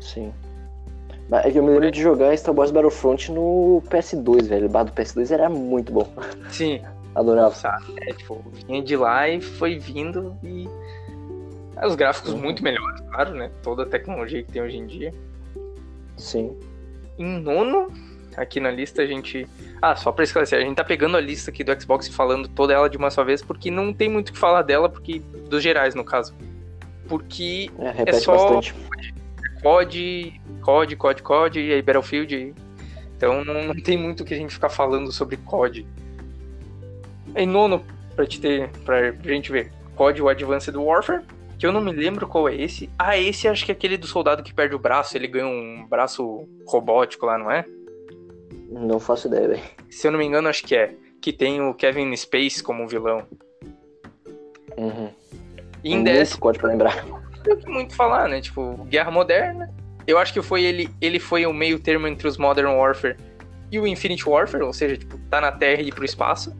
[0.00, 0.32] Sim.
[1.28, 4.66] Mas é que eu me lembro de jogar Star Wars Battlefront no PS2, velho.
[4.66, 6.12] O bar do PS2 era muito bom.
[6.50, 6.82] Sim,
[7.14, 7.54] Adorava.
[7.54, 7.84] sabe?
[8.02, 10.68] É, tipo, vinha de lá e foi vindo e.
[11.86, 12.40] Os gráficos Uhum.
[12.42, 13.50] muito melhores, claro, né?
[13.62, 15.14] Toda a tecnologia que tem hoje em dia.
[16.16, 16.54] Sim.
[17.18, 17.92] Em nono,
[18.36, 19.46] aqui na lista a gente.
[19.82, 22.48] Ah, só pra esclarecer, a gente tá pegando a lista aqui do Xbox e falando
[22.48, 25.20] toda ela de uma só vez, porque não tem muito o que falar dela, porque.
[25.48, 26.34] Dos gerais, no caso.
[27.08, 28.74] Porque É, repete só- bastante.
[29.62, 32.54] COD, COD, COD, COD, e aí Battlefield.
[33.16, 35.86] Então não, não tem muito o que a gente ficar falando sobre COD.
[37.36, 37.84] Em nono,
[38.16, 41.22] pra, te ter, pra gente ver, COD, o Advanced Warfare,
[41.60, 42.88] que eu não me lembro qual é esse.
[42.98, 45.86] Ah, esse acho que é aquele do soldado que perde o braço, ele ganha um
[45.86, 47.64] braço robótico lá, não é?
[48.70, 49.62] Não faço ideia, velho.
[49.90, 50.94] Se eu não me engano, acho que é.
[51.20, 53.24] Que tem o Kevin Space como vilão.
[54.76, 55.10] Uhum.
[55.84, 57.04] E em Muito décimo, código pra lembrar.
[57.44, 58.40] tem que muito falar, né?
[58.40, 59.70] Tipo, Guerra Moderna.
[60.06, 63.16] Eu acho que foi ele, ele foi o meio termo entre os Modern Warfare
[63.70, 66.56] e o Infinite Warfare, ou seja, tipo, tá na Terra e ir pro espaço.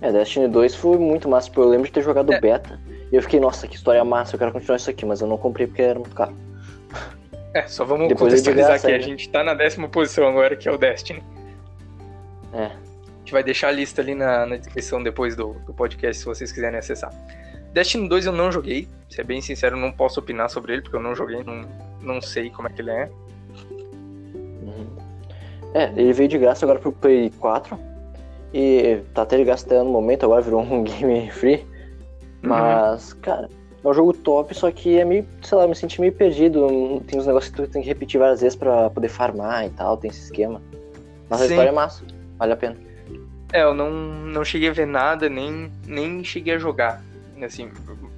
[0.00, 2.40] É, Destiny 2 foi muito massa, porque eu lembro de ter jogado É.
[2.40, 2.80] beta.
[3.10, 5.38] E eu fiquei, nossa, que história massa, eu quero continuar isso aqui, mas eu não
[5.38, 6.34] comprei porque era muito caro.
[7.54, 8.96] É, só vamos Depois é de contextualizar graça aqui.
[8.96, 11.22] A gente tá na décima posição agora, que é o Destiny.
[12.52, 12.66] É.
[12.66, 16.26] A gente vai deixar a lista ali na, na descrição depois do, do podcast, se
[16.26, 17.12] vocês quiserem acessar.
[17.72, 21.02] Destiny 2 eu não joguei, ser bem sincero, não posso opinar sobre ele, porque eu
[21.02, 21.62] não joguei, não,
[22.00, 23.10] não sei como é que ele é.
[24.62, 24.86] Uhum.
[25.74, 27.78] É, ele veio de graça agora pro Play 4.
[28.52, 31.66] E tá até de graça até no momento, agora virou um game free.
[32.42, 33.48] Mas, cara,
[33.84, 37.02] é um jogo top, só que é meio, sei lá, eu me senti meio perdido.
[37.06, 39.96] Tem uns negócios que tu tem que repetir várias vezes pra poder farmar e tal,
[39.96, 40.60] tem esse esquema.
[41.28, 41.50] Mas a Sim.
[41.50, 42.04] história é massa,
[42.38, 42.76] vale a pena.
[43.52, 47.02] É, eu não, não cheguei a ver nada, nem, nem cheguei a jogar.
[47.42, 47.70] Assim,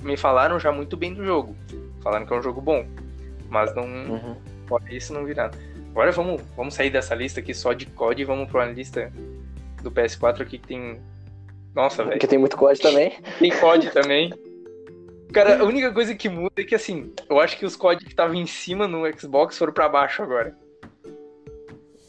[0.02, 1.54] me falaram já muito bem do jogo.
[2.02, 2.84] Falaram que é um jogo bom.
[3.48, 3.84] Mas não.
[3.84, 4.36] Uhum.
[4.66, 5.56] Fora isso, não vi nada.
[5.90, 9.12] Agora vamos, vamos sair dessa lista aqui só de COD e vamos pra uma lista
[9.82, 11.00] do PS4 aqui que tem.
[11.74, 12.12] Nossa, velho.
[12.12, 13.12] Porque tem muito código também.
[13.38, 14.32] Tem COD também.
[15.32, 18.12] Cara, a única coisa que muda é que assim, eu acho que os códigos que
[18.12, 20.56] estavam em cima no Xbox foram pra baixo agora.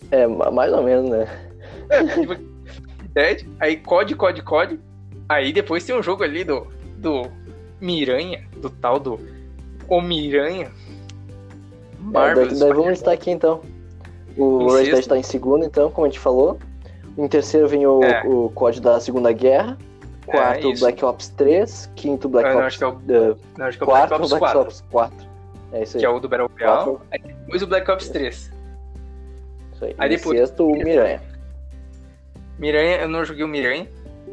[0.10, 1.28] É, mais ou menos, né?
[1.90, 2.36] É, tipo,
[3.14, 4.80] Dead, aí COD, COD, COD.
[5.30, 7.30] Aí depois tem um jogo ali do, do
[7.80, 9.20] Miranha, do tal do
[9.88, 10.72] O Miranha.
[12.14, 13.62] É, daí, daí vamos estar aqui então.
[14.36, 16.58] O Red Dead está em segundo, então, como a gente falou.
[17.18, 18.24] Em terceiro vem o, é.
[18.26, 19.78] o COD da Segunda Guerra.
[20.26, 21.92] Quarto, é, Black Ops 3.
[21.96, 22.68] Quinto, Black não, Ops...
[22.68, 24.62] Acho que é o, uh, não, acho que é o quarto, Black Ops Black 4.
[24.62, 25.32] Ops 4.
[25.74, 26.02] É isso aí.
[26.02, 26.98] Que é o do Battle Royale.
[27.12, 28.52] Aí depois o Black Ops 3.
[29.74, 29.96] Isso aí.
[29.98, 30.38] Aí depois...
[30.38, 31.22] sexto, o Miranha.
[32.60, 33.88] Miranha, eu não joguei o Miranha.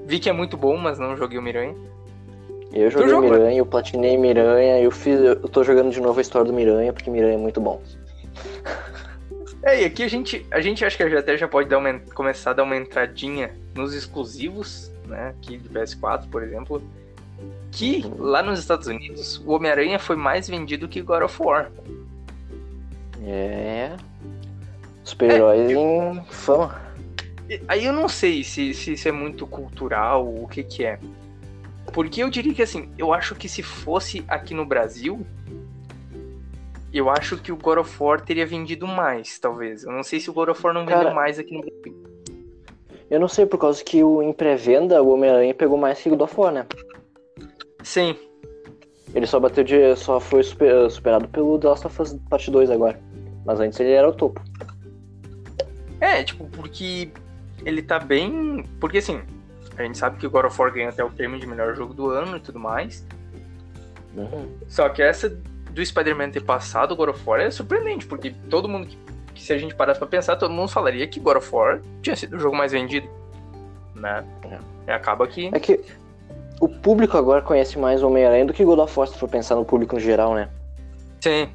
[0.07, 1.75] Vi que é muito bom, mas não joguei o Miranha.
[2.73, 5.19] Eu joguei o Miranha, eu platinei Miranha, eu fiz.
[5.19, 7.81] Eu tô jogando de novo a história do Miranha, porque Miranha é muito bom.
[9.68, 12.52] É, e aqui a gente, a gente acho que até já pode dar uma, começar
[12.52, 15.28] a dar uma entradinha nos exclusivos, né?
[15.28, 16.83] Aqui de PS4, por exemplo.
[17.70, 21.70] Que lá nos Estados Unidos, o Homem-Aranha foi mais vendido que God of War.
[23.22, 23.94] É.
[25.04, 26.14] Super-heróis é, eu...
[26.14, 26.81] em fama.
[27.68, 30.98] Aí eu não sei se, se isso é muito cultural, o que que é.
[31.92, 35.26] Porque eu diria que assim, eu acho que se fosse aqui no Brasil,
[36.92, 39.85] eu acho que o God of War teria vendido mais, talvez.
[39.85, 42.05] Eu não sei se o God of War não vendeu Cara, mais aqui no Brasil.
[43.11, 46.11] Eu não sei, por causa que o, em pré-venda o Homem-Aranha pegou mais que o
[46.11, 46.66] God of War, né?
[47.83, 48.16] Sim.
[49.14, 49.96] Ele só bateu de.
[49.96, 53.01] só foi super, superado pelo The Last of Us Part 2 agora.
[53.44, 54.42] Mas antes ele era o topo.
[56.01, 57.11] É, tipo, porque
[57.64, 58.64] ele tá bem.
[58.79, 59.22] Porque assim,
[59.77, 61.94] a gente sabe que o God of War ganha até o prêmio de melhor jogo
[61.94, 63.07] do ano e tudo mais.
[64.14, 64.48] Uhum.
[64.68, 65.40] Só que essa
[65.79, 68.99] do Spider-Man ter passado o God of War é surpreendente, porque todo mundo que,
[69.33, 72.17] que, se a gente parasse pra pensar, todo mundo falaria que God of War tinha
[72.17, 73.09] sido o jogo mais vendido.
[73.95, 74.25] Né?
[74.45, 74.59] É.
[74.88, 75.51] E acaba que.
[75.53, 75.81] É que
[76.61, 79.64] o público agora conhece mais Homem-Aranha do que God of War, se for pensar no
[79.64, 80.49] público no geral, né?
[81.21, 81.49] Sim.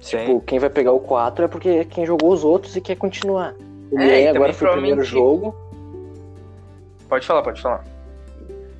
[0.00, 0.18] Sim.
[0.18, 2.96] Tipo, quem vai pegar o 4 é porque é quem jogou os outros e quer
[2.96, 3.54] continuar.
[3.90, 5.54] O é, agora foi o primeiro jogo.
[7.08, 7.84] Pode falar, pode falar.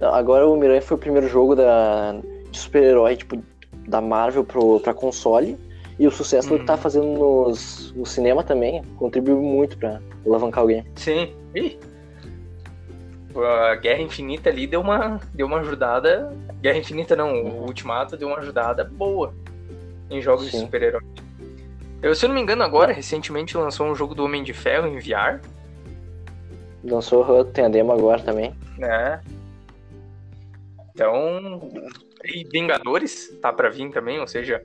[0.00, 2.14] Agora o Miranha foi o primeiro jogo da,
[2.50, 3.42] de super-herói, tipo,
[3.88, 5.58] da Marvel pro, pra console.
[5.98, 6.60] E o sucesso uhum.
[6.60, 10.86] que tá fazendo nos, no cinema também contribuiu muito pra alavancar o game.
[10.94, 11.34] Sim.
[11.54, 11.76] Ih.
[13.34, 16.32] A Guerra Infinita ali deu uma, deu uma ajudada.
[16.60, 17.62] Guerra Infinita não, uhum.
[17.62, 19.34] o Ultimato deu uma ajudada boa
[20.08, 20.58] em jogos Sim.
[20.58, 21.02] de super-herói.
[22.00, 24.86] Eu, se eu não me engano, agora, recentemente lançou um jogo do Homem de Ferro
[24.86, 25.40] em VR.
[26.84, 28.54] Lançou, tem a demo agora também.
[28.80, 29.18] É.
[30.94, 31.60] Então.
[32.24, 34.62] E Vingadores tá pra vir também, ou seja,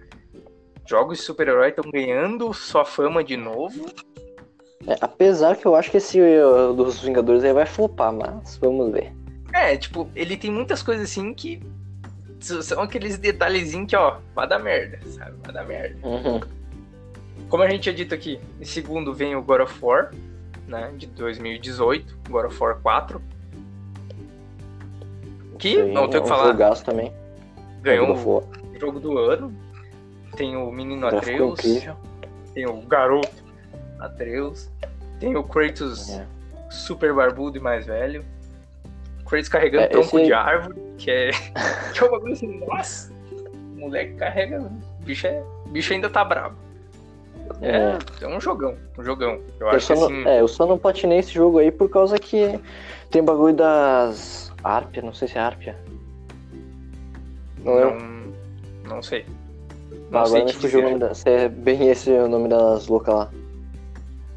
[0.85, 3.85] jogos de super-herói estão ganhando sua fama de novo.
[4.85, 8.91] É, apesar que eu acho que esse uh, dos Vingadores aí vai flopar, mas vamos
[8.91, 9.13] ver.
[9.53, 11.61] É, tipo, ele tem muitas coisas assim que
[12.39, 15.35] são aqueles detalhezinhos que, ó, vai dar merda, sabe?
[15.43, 15.95] Vai dar merda.
[16.05, 16.41] Uhum.
[17.47, 20.11] Como a gente tinha dito aqui, em segundo vem o God of War,
[20.67, 23.21] né, de 2018, God of War 4.
[25.59, 26.47] Que, Sim, não tenho o que falar.
[26.47, 27.13] Jogaço também.
[27.83, 29.53] Ganhou o jogo do ano.
[30.37, 31.59] Tem o menino Atreus.
[32.53, 33.43] Tem o garoto
[33.99, 34.69] Atreus.
[35.19, 36.25] Tem o Kratos é.
[36.69, 38.23] super barbudo e mais velho.
[39.25, 40.25] Kratos carregando é, tronco esse...
[40.25, 41.31] de árvore, que é,
[41.93, 46.09] que é uma coisa assim, nossa, o moleque carrega, o bicho, é, o bicho ainda
[46.09, 46.55] tá bravo.
[47.61, 49.41] É, é um jogão, um jogão.
[49.59, 50.27] Eu, eu acho não, assim...
[50.27, 52.59] É, eu só não patinei esse jogo aí por causa que
[53.09, 55.77] tem bagulho das Arpia, não sei se é Arpia.
[57.63, 58.33] Não, não,
[58.87, 59.25] não sei.
[60.09, 62.87] Não Agora sei me fugiu o nome da, se é bem esse o nome das
[62.87, 63.31] loucas lá.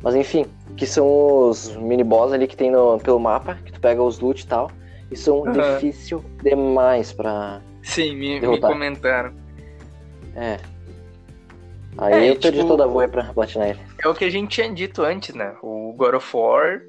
[0.03, 3.81] Mas enfim, que são os mini boss ali que tem no, pelo mapa, que tu
[3.81, 4.71] pega os loot e tal.
[5.11, 5.53] E são uhum.
[5.53, 7.61] difícil demais pra.
[7.83, 9.33] Sim, me, me comentaram.
[10.35, 10.59] É,
[11.99, 13.81] Aí é, eu perdi tipo, toda a voia pra platinar ele.
[14.03, 15.55] É o que a gente tinha dito antes, né?
[15.63, 16.83] O God of War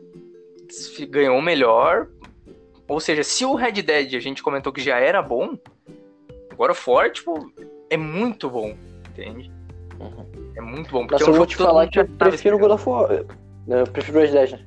[1.10, 2.08] ganhou melhor.
[2.88, 5.58] Ou seja, se o Red Dead a gente comentou que já era bom, o
[6.58, 7.52] God of War, tipo,
[7.90, 8.76] é muito bom,
[9.10, 9.52] entende?
[10.00, 10.26] Uhum.
[10.56, 11.02] É muito bom.
[11.02, 13.26] Porque Mas é um eu vou te falar que eu prefiro o God of War.
[13.68, 14.66] Eu prefiro o Red Dead, né?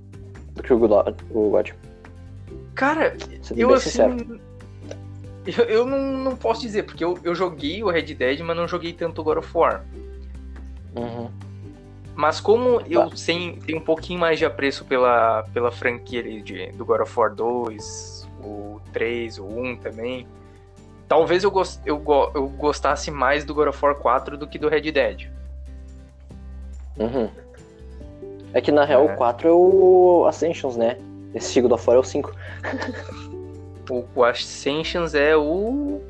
[0.54, 1.14] Do que o God.
[1.30, 1.70] O God.
[2.74, 3.16] Cara,
[3.56, 3.90] eu assim.
[3.90, 4.40] Sincero.
[5.46, 8.68] Eu, eu não, não posso dizer, porque eu, eu joguei o Red Dead, mas não
[8.68, 9.84] joguei tanto o God of War.
[10.94, 11.30] Uhum.
[12.14, 13.16] Mas como eu tá.
[13.24, 17.34] tenho, tenho um pouquinho mais de apreço pela, pela franquia de, do God of War
[17.34, 20.26] 2, o 3, o 1 também,
[21.10, 22.00] talvez eu, gost, eu,
[22.36, 25.28] eu gostasse mais do God of War 4 do que do Red Dead.
[26.96, 27.28] Uhum.
[28.54, 29.12] É que na real é.
[29.12, 30.96] o 4 é o Ascensions, né?
[31.34, 32.32] Esse God of War é o 5.
[33.90, 36.00] o, o Ascensions é o.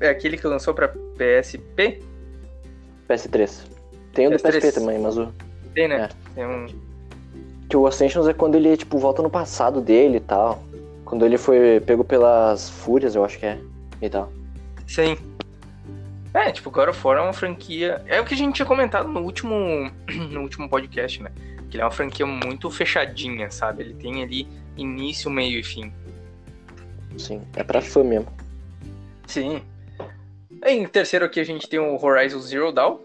[0.00, 2.00] é aquele que lançou pra PSP?
[3.08, 3.64] PS3.
[4.14, 4.60] Tem o do PS3.
[4.60, 5.32] PSP também, mas o.
[5.74, 6.08] Tem, né?
[6.08, 6.34] É.
[6.36, 6.66] Tem um...
[7.68, 10.62] Que o Ascensions é quando ele, tipo, volta no passado dele e tal.
[11.04, 13.58] Quando ele foi pego pelas fúrias, eu acho que é.
[14.00, 14.30] E tal.
[14.86, 15.16] Sim.
[16.34, 18.02] É, tipo, God of War é uma franquia.
[18.06, 19.90] É o que a gente tinha comentado no último,
[20.30, 21.30] no último podcast, né?
[21.70, 23.82] Que ele é uma franquia muito fechadinha, sabe?
[23.82, 24.46] Ele tem ali
[24.76, 25.92] início, meio e fim.
[27.16, 27.40] Sim.
[27.56, 28.28] É pra fã mesmo.
[29.26, 29.62] Sim.
[30.64, 32.98] Em terceiro aqui a gente tem o Horizon Zero Dawn.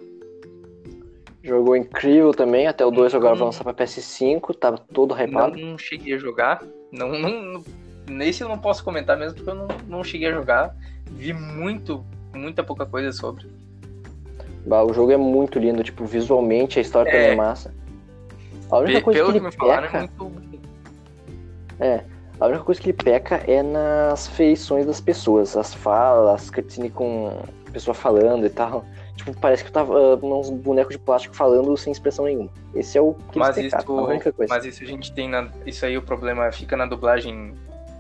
[1.44, 3.38] Jogo incrível também, até o 2 agora Hum.
[3.38, 5.58] vai lançar pra PS5, tava todo hypado.
[5.58, 6.62] Não cheguei a jogar.
[6.92, 7.64] Não, não, não-
[8.10, 10.76] nesse eu não posso comentar mesmo porque eu não, não cheguei a jogar.
[11.12, 13.48] Vi muito, muita pouca coisa sobre.
[14.66, 17.12] Bah, o jogo é muito lindo, tipo, visualmente a história É.
[17.14, 17.74] também é massa.
[18.70, 20.70] A única coisa Pelo que que ele me falaram, é peca, muito bonito.
[22.40, 27.42] a única coisa que ele peca é nas feições das pessoas, as falas, cutscene com
[27.74, 28.86] pessoa falando e tal.
[29.16, 32.50] Tipo, parece que tava ah, uns bonecos de plástico falando sem expressão nenhuma.
[32.74, 34.54] Esse é o que Mas eles isso, a única coisa.
[34.54, 35.50] mas isso a gente tem na.
[35.66, 37.54] Isso aí o problema fica na dublagem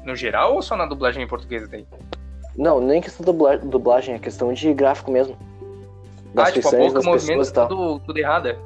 [0.05, 1.85] no geral ou só na dublagem em português daí?
[2.57, 5.35] Não, nem questão da dubla- dublagem, é questão de gráfico mesmo.
[6.33, 8.57] Das ah, tipo, a boca movimenta tudo, tudo errada.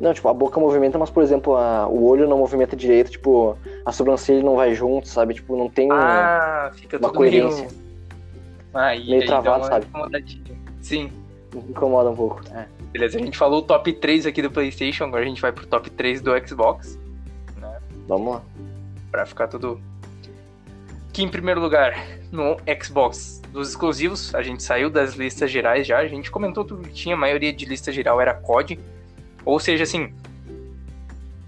[0.00, 3.56] Não, tipo, a boca movimenta, mas, por exemplo, a- o olho não movimenta direito, tipo,
[3.84, 5.34] a sobrancelha não vai junto, sabe?
[5.34, 6.70] Tipo, não tem Ah,
[7.00, 7.66] uma coerência.
[7.66, 7.88] meio.
[8.74, 9.86] Aí, Meio aí travado, sabe?
[10.80, 11.10] Sim.
[11.68, 12.42] incomoda um pouco.
[12.54, 12.66] É.
[12.92, 15.66] Beleza, a gente falou o top 3 aqui do PlayStation, agora a gente vai pro
[15.66, 16.98] top 3 do Xbox.
[17.60, 17.78] Né?
[18.06, 18.42] Vamos lá.
[19.10, 19.80] Pra ficar tudo.
[21.18, 21.94] Que em primeiro lugar,
[22.30, 26.86] no Xbox dos exclusivos, a gente saiu das listas gerais já, a gente comentou tudo
[26.86, 28.78] que tinha, a maioria de lista geral era COD.
[29.44, 30.14] Ou seja, assim,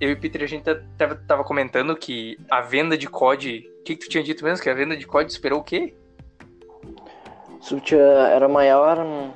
[0.01, 3.71] eu e Peter, a gente tá- tava, tava comentando que a venda de COD.
[3.79, 4.61] O que, que tu tinha dito mesmo?
[4.61, 5.95] Que a venda de COD superou o quê?
[7.85, 8.99] Tinha, era maior.
[8.99, 9.31] hum,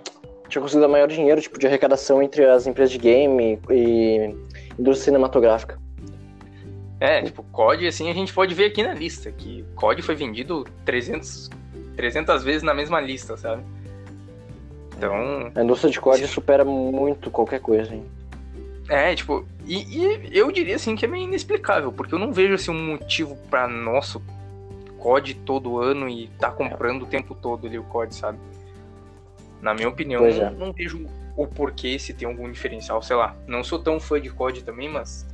[0.48, 4.34] Tinha conseguido maior dinheiro, tipo, de arrecadação entre as empresas de game e
[4.76, 5.78] indústria cinematográfica.
[7.04, 10.64] É, tipo, COD, assim, a gente pode ver aqui na lista, que COD foi vendido
[10.86, 11.50] 300,
[11.96, 13.62] 300 vezes na mesma lista, sabe?
[14.96, 18.04] Então, A indústria de COD supera muito qualquer coisa, hein?
[18.88, 22.54] é, tipo, e, e eu diria, assim, que é meio inexplicável, porque eu não vejo,
[22.54, 24.22] assim, um motivo pra nosso
[24.98, 28.38] COD todo ano e tá comprando o tempo todo ali o COD, sabe?
[29.60, 30.50] Na minha opinião, Pois não, é.
[30.50, 33.36] não vejo o porquê, se tem algum diferencial, sei lá.
[33.46, 35.26] Não sou tão fã de COD também, mas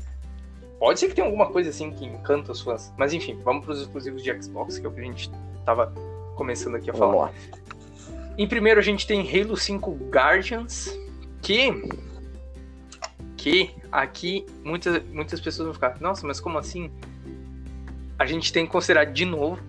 [0.81, 2.93] pode ser que tenha alguma coisa assim que encanta os fãs.
[2.97, 5.31] Mas enfim, vamos pros exclusivos de Xbox, que é o que a gente
[5.65, 5.93] tava
[6.35, 7.13] começando aqui a falar.
[7.13, 7.61] Vamos lá.
[8.39, 10.99] Em primeiro a gente tem Halo 5 Guardians,
[11.43, 11.71] que
[13.37, 16.91] que aqui muitas muitas pessoas vão ficar, nossa, mas como assim?
[18.19, 19.61] A gente tem que considerar de novo.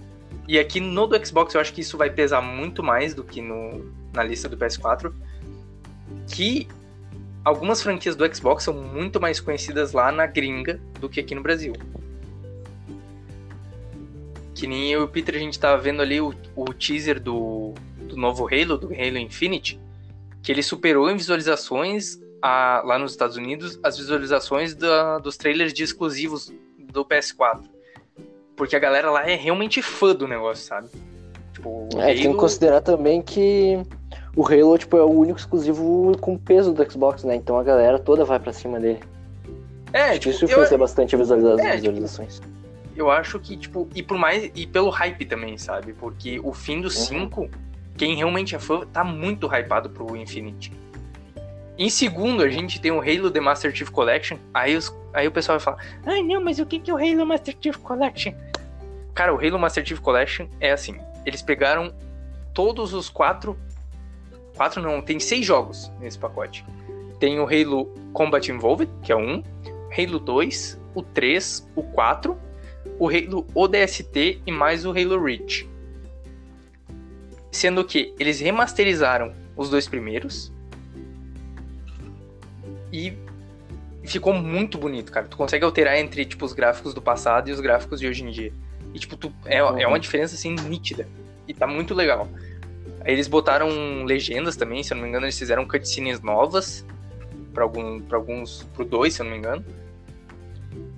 [0.47, 3.41] E aqui no do Xbox eu acho que isso vai pesar muito mais do que
[3.41, 5.13] no, na lista do PS4,
[6.27, 6.67] que
[7.43, 11.41] algumas franquias do Xbox são muito mais conhecidas lá na gringa do que aqui no
[11.41, 11.73] Brasil.
[14.55, 17.73] Que nem eu e o Peter, a gente tava vendo ali o, o teaser do,
[18.07, 19.79] do novo Halo, do Halo Infinite,
[20.43, 25.73] que ele superou em visualizações a- lá nos Estados Unidos as visualizações da- dos trailers
[25.73, 27.61] de exclusivos do PS4.
[28.55, 30.89] Porque a galera lá é realmente fã do negócio, sabe?
[31.53, 33.81] Tipo, É, tem que Halo- considerar também que
[34.35, 37.35] o Halo tipo, é o único exclusivo com peso do Xbox, né?
[37.35, 38.99] Então a galera toda vai pra cima dele.
[39.93, 42.41] É, tipo, isso eu, influencia bastante visualiza- as É, tipo, visualizações.
[42.95, 44.49] eu acho que, tipo, e por mais.
[44.55, 45.93] E pelo hype também, sabe?
[45.93, 46.89] Porque o fim do Uhum.
[46.89, 47.49] 5,
[47.97, 50.71] quem realmente é fã, tá muito hypado pro Infinite.
[51.77, 54.37] Em segundo, a gente tem o Halo The Master Chief Collection.
[54.53, 56.97] Aí, os, aí o pessoal vai falar: Ai, não, mas o que que é o
[56.97, 58.33] Halo Master Chief Collection?
[59.13, 61.91] Cara, o Halo Master Chief Collection é assim: eles pegaram
[62.53, 63.57] todos os quatro.
[64.61, 66.63] Quatro não, tem seis jogos nesse pacote.
[67.19, 69.43] Tem o Halo Combat Involved, que é 1,
[69.97, 72.37] Halo 2, o 3, o 4,
[72.99, 75.67] o Halo ODST e mais o Halo Reach.
[77.51, 80.53] Sendo que eles remasterizaram os dois primeiros
[82.93, 83.17] e
[84.03, 85.25] ficou muito bonito, cara.
[85.25, 88.29] Tu consegue alterar entre tipo os gráficos do passado e os gráficos de hoje em
[88.29, 88.53] dia.
[88.93, 91.07] E tipo, tu, é, é uma diferença assim nítida
[91.47, 92.29] e tá muito legal.
[93.05, 96.85] Eles botaram legendas também, se eu não me engano, eles fizeram cutscenes novas
[97.53, 99.65] para algum, pra alguns pro 2, se eu não me engano.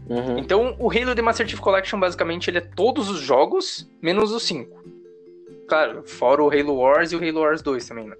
[0.09, 0.37] Uhum.
[0.37, 4.43] Então, o Halo The Master Chief Collection, basicamente, ele é todos os jogos, menos os
[4.43, 4.83] 5.
[5.67, 8.15] Claro, fora o Halo Wars e o Halo Wars 2 também, né?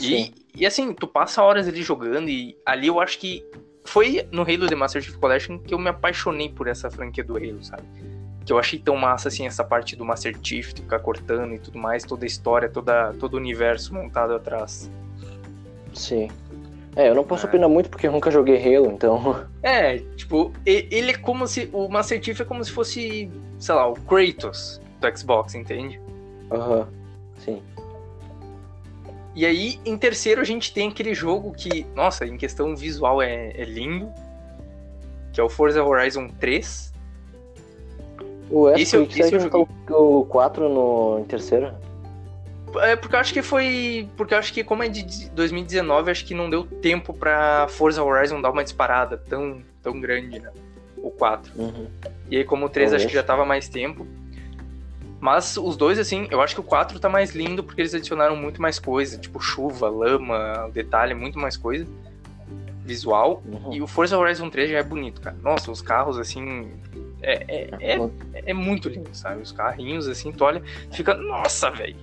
[0.00, 3.44] E, e assim, tu passa horas ali jogando e ali eu acho que
[3.84, 7.36] foi no Halo The Master Chief Collection que eu me apaixonei por essa franquia do
[7.36, 7.84] Halo, sabe?
[8.44, 11.78] Que eu achei tão massa assim essa parte do Master Chief, ficar cortando e tudo
[11.78, 14.90] mais, toda a história, toda, todo o universo montado atrás.
[15.94, 16.28] Sim.
[16.96, 17.48] É, eu não posso é.
[17.48, 19.44] opinar muito porque eu nunca joguei Halo, então.
[19.62, 21.70] É, tipo, ele é como se.
[21.72, 25.98] O Master Chief é como se fosse, sei lá, o Kratos do Xbox, entende?
[26.50, 26.86] Aham, uhum.
[27.38, 27.62] sim.
[29.34, 33.52] E aí, em terceiro, a gente tem aquele jogo que, nossa, em questão visual é,
[33.56, 34.12] é lindo,
[35.32, 36.93] que é o Forza Horizon 3.
[38.50, 41.72] O S esse, esse, esse eu o 4 no em terceiro?
[42.80, 44.08] É porque eu acho que foi.
[44.16, 48.02] Porque eu acho que, como é de 2019, acho que não deu tempo pra Forza
[48.02, 50.50] Horizon dar uma disparada tão, tão grande, né?
[50.96, 51.52] O 4.
[51.56, 51.86] Uhum.
[52.30, 53.02] E aí, como o 3 Talvez.
[53.02, 54.06] acho que já tava mais tempo.
[55.20, 58.36] Mas os dois, assim, eu acho que o 4 tá mais lindo porque eles adicionaram
[58.36, 61.86] muito mais coisa, tipo chuva, lama, detalhe, muito mais coisa
[62.84, 63.42] visual.
[63.46, 63.72] Uhum.
[63.72, 65.36] E o Forza Horizon 3 já é bonito, cara.
[65.42, 66.70] Nossa, os carros, assim.
[67.24, 67.98] É, é, é,
[68.46, 69.42] é muito lindo, sabe?
[69.42, 70.62] Os carrinhos, assim, tu olha,
[70.92, 71.14] fica.
[71.14, 71.96] Nossa, velho.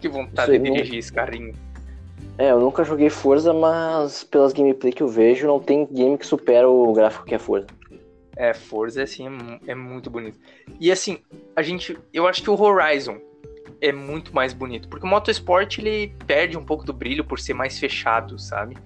[0.00, 0.98] Que vontade de dirigir não...
[0.98, 1.52] esse carrinho.
[2.38, 6.24] É, eu nunca joguei Forza, mas pelas gameplay que eu vejo, não tem game que
[6.24, 7.66] supera o gráfico que é Forza.
[8.36, 9.26] É, Forza, assim,
[9.66, 10.38] é, é muito bonito.
[10.78, 11.18] E assim,
[11.56, 11.98] a gente.
[12.12, 13.18] Eu acho que o Horizon
[13.80, 14.88] é muito mais bonito.
[14.88, 18.76] Porque o Motorsport ele perde um pouco do brilho por ser mais fechado, sabe?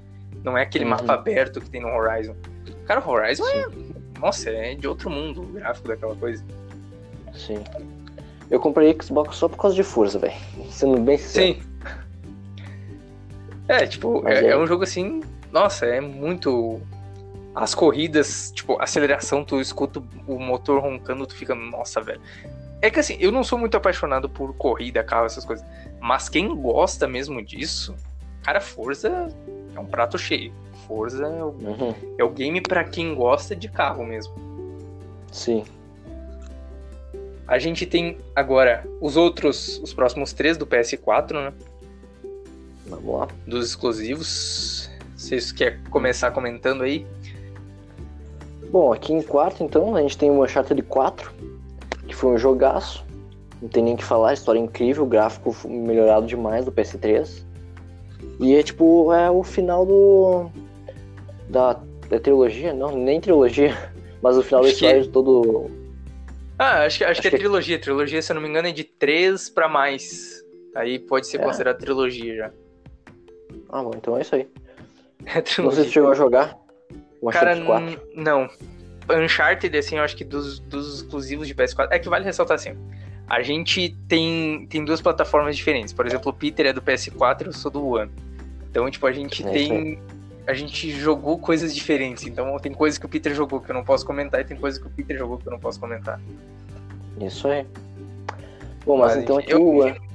[0.42, 0.90] Não é aquele uhum.
[0.90, 2.34] mapa aberto que tem no Horizon.
[2.86, 3.58] Cara, o Horizon Sim.
[3.58, 3.91] é.
[4.22, 6.44] Nossa, é de outro mundo o gráfico daquela coisa.
[7.34, 7.58] Sim.
[8.48, 10.34] Eu comprei Xbox só por causa de Forza, velho.
[10.70, 11.54] Sendo bem sincero.
[11.54, 11.62] Sim.
[13.66, 15.22] É, tipo, é, é, é um jogo assim.
[15.50, 16.80] Nossa, é muito
[17.54, 22.20] as corridas, tipo, aceleração, tu escuta o motor roncando, tu fica, nossa, velho.
[22.80, 25.66] É que assim, eu não sou muito apaixonado por corrida, carro, essas coisas.
[26.00, 27.94] Mas quem gosta mesmo disso,
[28.42, 29.28] cara, Forza
[29.74, 30.52] é um prato cheio.
[30.87, 31.95] Forza é o, uhum.
[32.18, 34.35] é o game para quem gosta de carro mesmo.
[35.30, 35.64] Sim.
[37.47, 41.53] A gente tem agora os outros, os próximos três do PS4, né?
[42.87, 43.28] Vamos lá.
[43.47, 44.91] Dos exclusivos.
[45.16, 47.07] Vocês querem começar comentando aí?
[48.70, 51.30] Bom, aqui em quarto, então, a gente tem o Uncharted 4,
[52.09, 53.05] que foi um jogaço.
[53.61, 57.45] Não tem nem o que falar, história incrível, gráfico melhorado demais do PS3.
[58.41, 60.51] E é tipo, é o final do.
[61.53, 61.74] Da,
[62.09, 63.76] da trilogia, não, nem trilogia,
[64.22, 65.09] mas o final acho história que...
[65.09, 65.70] todo.
[66.59, 67.38] Ah, acho que, acho, acho que é que...
[67.38, 67.78] trilogia.
[67.78, 70.42] Trilogia, se eu não me engano, é de 3 pra mais.
[70.74, 71.44] Aí pode ser é.
[71.44, 72.50] considerado trilogia já.
[73.68, 74.48] Ah, bom, então é isso aí.
[75.24, 75.64] É trilogia.
[75.64, 76.59] Não sei se chegou a jogar.
[77.30, 77.55] Cara,
[78.16, 78.48] não.
[79.09, 81.88] Uncharted, assim, eu acho que dos, dos exclusivos de PS4.
[81.92, 82.76] É que vale ressaltar assim.
[83.28, 85.92] A gente tem, tem duas plataformas diferentes.
[85.92, 88.11] Por exemplo, o Peter é do PS4 e eu sou do One.
[88.68, 90.03] Então, tipo, a gente é tem.
[90.47, 92.26] A gente jogou coisas diferentes.
[92.26, 94.80] Então, tem coisas que o Peter jogou que eu não posso comentar e tem coisas
[94.80, 96.20] que o Peter jogou que eu não posso comentar.
[97.20, 97.66] Isso aí.
[98.84, 100.12] Bom, mas, mas então aqui eu, o.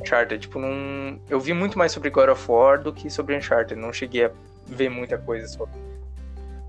[0.00, 1.18] Uncharted, tipo, não.
[1.28, 3.78] Eu vi muito mais sobre God of War do que sobre Uncharted.
[3.78, 4.30] Não cheguei a
[4.66, 5.74] ver muita coisa sobre.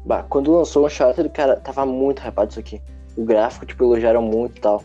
[0.05, 2.81] Bah, quando lançou o Uncharted, cara, tava muito hypado isso aqui.
[3.15, 4.83] O gráfico, tipo, elogiaram muito e tal.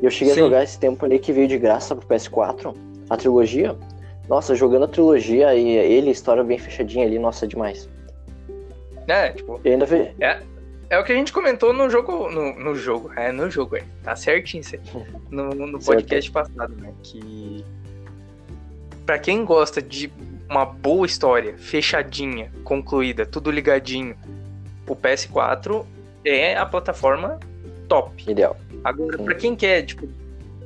[0.00, 0.40] E eu cheguei Sim.
[0.40, 2.74] a jogar esse tempo ali que veio de graça pro PS4,
[3.10, 3.76] a trilogia.
[4.28, 7.88] Nossa, jogando a trilogia e ele, história bem fechadinha ali, nossa, é demais.
[9.06, 9.60] É, tipo.
[9.64, 10.14] E ainda vi...
[10.20, 10.40] é,
[10.90, 12.30] é o que a gente comentou no jogo.
[12.30, 13.84] No, no jogo, é, no jogo, é.
[14.02, 14.76] Tá certinho isso
[15.30, 16.92] No, no podcast passado, né?
[17.02, 17.64] Que.
[19.04, 20.10] Pra quem gosta de
[20.48, 24.16] uma boa história, fechadinha, concluída, tudo ligadinho,
[24.86, 25.84] o PS4
[26.24, 27.38] é a plataforma
[27.88, 28.30] top.
[28.30, 28.56] Ideal.
[28.82, 30.08] Agora, para quem quer, tipo,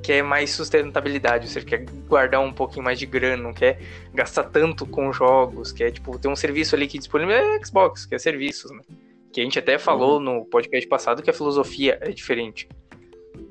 [0.08, 3.78] quer mais sustentabilidade, ou seja, quer guardar um pouquinho mais de grana, não quer
[4.14, 8.14] gastar tanto com jogos, quer, tipo, ter um serviço ali que disponível é Xbox, que
[8.14, 8.80] é serviços, né?
[9.30, 10.20] Que a gente até falou uhum.
[10.20, 12.66] no podcast passado que a filosofia é diferente.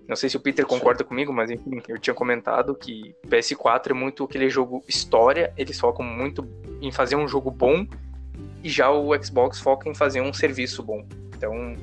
[0.08, 1.10] Não sei se o Peter concorda Sim.
[1.10, 6.04] comigo, mas enfim, eu tinha comentado que PS4 é muito aquele jogo história, eles focam
[6.04, 6.44] muito
[6.82, 7.86] em fazer um jogo bom
[8.64, 11.06] e já o Xbox foca em fazer um serviço bom.
[11.36, 11.76] Então,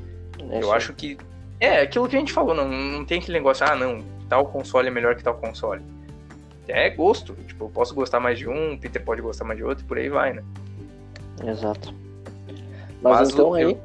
[0.51, 1.17] é eu acho que.
[1.61, 4.89] É, aquilo que a gente falou, não, não tem aquele negócio, ah, não, tal console
[4.89, 5.83] é melhor que tal console.
[6.69, 7.35] É gosto.
[7.47, 9.87] Tipo, eu posso gostar mais de um, o Peter pode gostar mais de outro, e
[9.87, 10.43] por aí vai, né?
[11.45, 11.95] Exato.
[13.03, 13.79] Mas, Mas então eu, aí.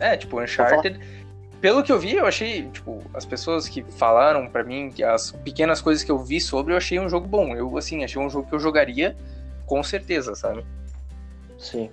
[0.00, 1.00] É, tipo, Uncharted.
[1.60, 5.80] Pelo que eu vi, eu achei, tipo, as pessoas que falaram para mim, as pequenas
[5.80, 7.54] coisas que eu vi sobre, eu achei um jogo bom.
[7.56, 9.16] Eu, assim, achei um jogo que eu jogaria
[9.64, 10.62] com certeza, sabe?
[11.58, 11.88] Sim.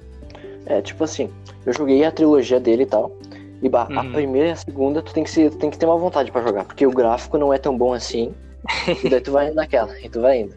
[0.65, 1.31] É, tipo assim,
[1.65, 3.15] eu joguei a trilogia dele e tal.
[3.61, 3.99] E bah, uhum.
[3.99, 6.41] a primeira e a segunda tu tem que, ser, tem que ter uma vontade para
[6.41, 8.33] jogar, porque o gráfico não é tão bom assim.
[9.03, 10.55] e daí tu vai indo naquela, e tu vai indo.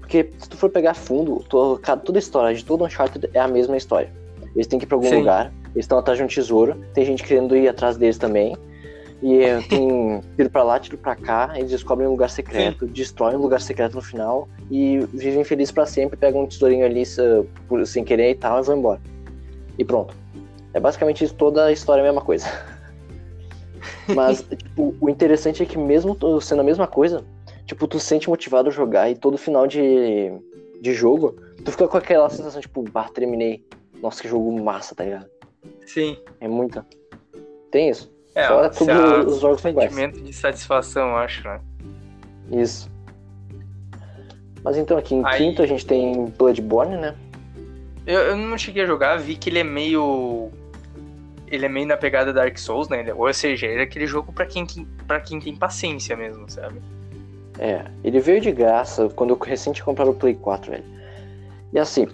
[0.00, 3.48] Porque se tu for pegar fundo, tu, toda a história de todo Uncharted é a
[3.48, 4.12] mesma história.
[4.54, 5.18] Eles têm que ir pra algum Sim.
[5.18, 8.54] lugar, eles estão atrás de um tesouro, tem gente querendo ir atrás deles também.
[9.22, 13.36] E é, tem tiro pra lá, tiro pra cá, eles descobrem um lugar secreto, destroem
[13.36, 17.04] um lugar secreto no final e vivem felizes pra sempre, pegam um tesourinho ali
[17.66, 19.00] por, sem querer e tal e vão embora.
[19.78, 20.23] E pronto.
[20.74, 22.46] É basicamente isso, toda a história é a mesma coisa.
[24.14, 27.24] Mas, tipo, o interessante é que mesmo sendo a mesma coisa,
[27.64, 30.30] tipo, tu se sente motivado a jogar e todo final de,
[30.80, 33.64] de jogo, tu fica com aquela sensação, tipo, bah, terminei.
[34.02, 35.26] Nossa, que jogo massa, tá ligado?
[35.86, 36.18] Sim.
[36.40, 36.84] É muita.
[37.70, 38.12] Tem isso.
[38.34, 39.90] É, Fora tudo a- os jogos são iguais.
[39.90, 41.60] sentimento de satisfação, eu acho, né?
[42.50, 42.90] Isso.
[44.62, 47.14] Mas então aqui em Aí- quinto a gente tem Bloodborne, né?
[48.06, 50.50] Eu, eu não cheguei a jogar, vi que ele é meio.
[51.54, 53.00] Ele é meio na pegada Dark Souls, né?
[53.00, 54.66] Ele- Ou seja, ele é aquele jogo pra quem,
[55.06, 56.80] pra quem tem paciência mesmo, sabe?
[57.58, 60.84] É, ele veio de graça quando eu recente comprava o Play 4, velho.
[61.72, 62.08] E assim,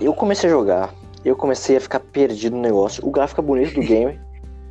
[0.00, 0.94] eu comecei a jogar,
[1.24, 3.06] eu comecei a ficar perdido no negócio.
[3.06, 4.18] O gráfico é bonito do game,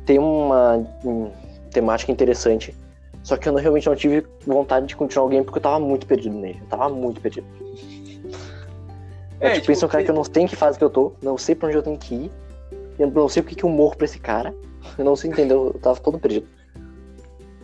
[0.04, 1.30] tem uma hum,
[1.70, 2.74] temática interessante.
[3.22, 5.78] Só que eu não- realmente não tive vontade de continuar o game porque eu tava
[5.78, 6.58] muito perdido nele.
[6.60, 7.46] Eu tava muito perdido.
[9.40, 10.84] É, É, tipo, tipo, pensa um cara que eu não sei em que fase que
[10.84, 12.32] eu tô, não sei pra onde eu tenho que ir,
[12.98, 14.54] eu não sei porque que eu morro pra esse cara.
[14.98, 16.46] Eu não sei entender, eu tava todo perdido.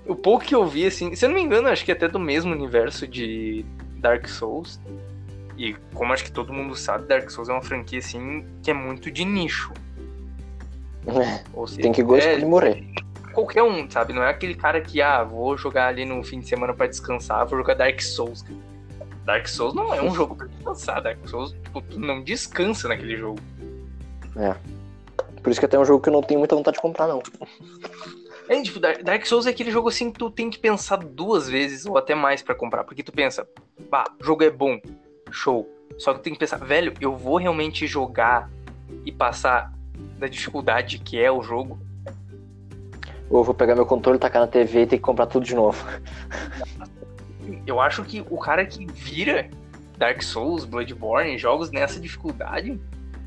[0.07, 2.09] O pouco que eu vi, assim, se eu não me engano, acho que é até
[2.09, 3.65] do mesmo universo de
[3.99, 4.81] Dark Souls.
[5.57, 8.75] E como acho que todo mundo sabe, Dark Souls é uma franquia, assim, que é
[8.75, 9.73] muito de nicho.
[11.53, 12.85] Ou seja, Tem que gostar é, de morrer.
[13.33, 14.13] qualquer um, sabe?
[14.13, 17.47] Não é aquele cara que, ah, vou jogar ali no fim de semana pra descansar,
[17.47, 18.45] vou jogar Dark Souls.
[19.25, 21.03] Dark Souls não é um jogo pra descansar.
[21.03, 23.39] Dark Souls, tipo, não descansa naquele jogo.
[25.43, 27.07] Por isso que até é um jogo que eu não tenho muita vontade de comprar,
[27.07, 27.23] não.
[28.49, 31.49] É, tipo, Dar- Dark Souls é aquele jogo assim que tu tem que pensar duas
[31.49, 32.85] vezes ou até mais pra comprar.
[32.85, 33.47] Porque tu pensa,
[33.91, 34.79] bah, o jogo é bom,
[35.31, 35.69] show.
[35.99, 38.51] Só que tu tem que pensar, velho, eu vou realmente jogar
[39.05, 39.73] e passar
[40.19, 41.79] da dificuldade que é o jogo.
[43.31, 45.55] Ou eu vou pegar meu controle, tacar na TV e ter que comprar tudo de
[45.55, 45.87] novo.
[47.67, 49.49] Eu acho que o cara que vira
[49.97, 52.81] Dark Souls, Bloodborne, jogos nessa dificuldade.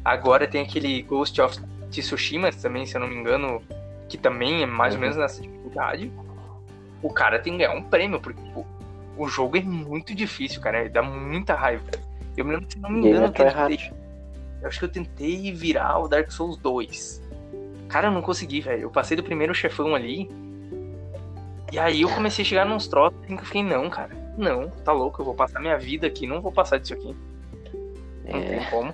[0.03, 1.57] Agora tem aquele Ghost of
[2.01, 3.61] Tsushima também, se eu não me engano,
[4.09, 5.01] que também é mais ou Uhum.
[5.01, 6.11] menos nessa dificuldade.
[7.01, 8.65] O cara tem que ganhar um prêmio, porque tipo,
[9.17, 10.89] o jogo é muito difícil, cara.
[10.89, 11.83] Dá muita raiva.
[12.35, 13.91] Eu me lembro, se não me engano, eu tentei,
[14.61, 17.21] eu acho que eu tentei virar o Dark Souls 2.
[17.89, 18.81] Cara, eu não consegui, velho.
[18.83, 20.29] Eu passei do primeiro chefão ali.
[21.71, 24.15] E aí eu comecei a chegar nos troços assim que eu fiquei, não, cara.
[24.37, 27.15] Não, tá louco, eu vou passar minha vida aqui, não vou passar disso aqui.
[28.25, 28.93] Não É, tem como.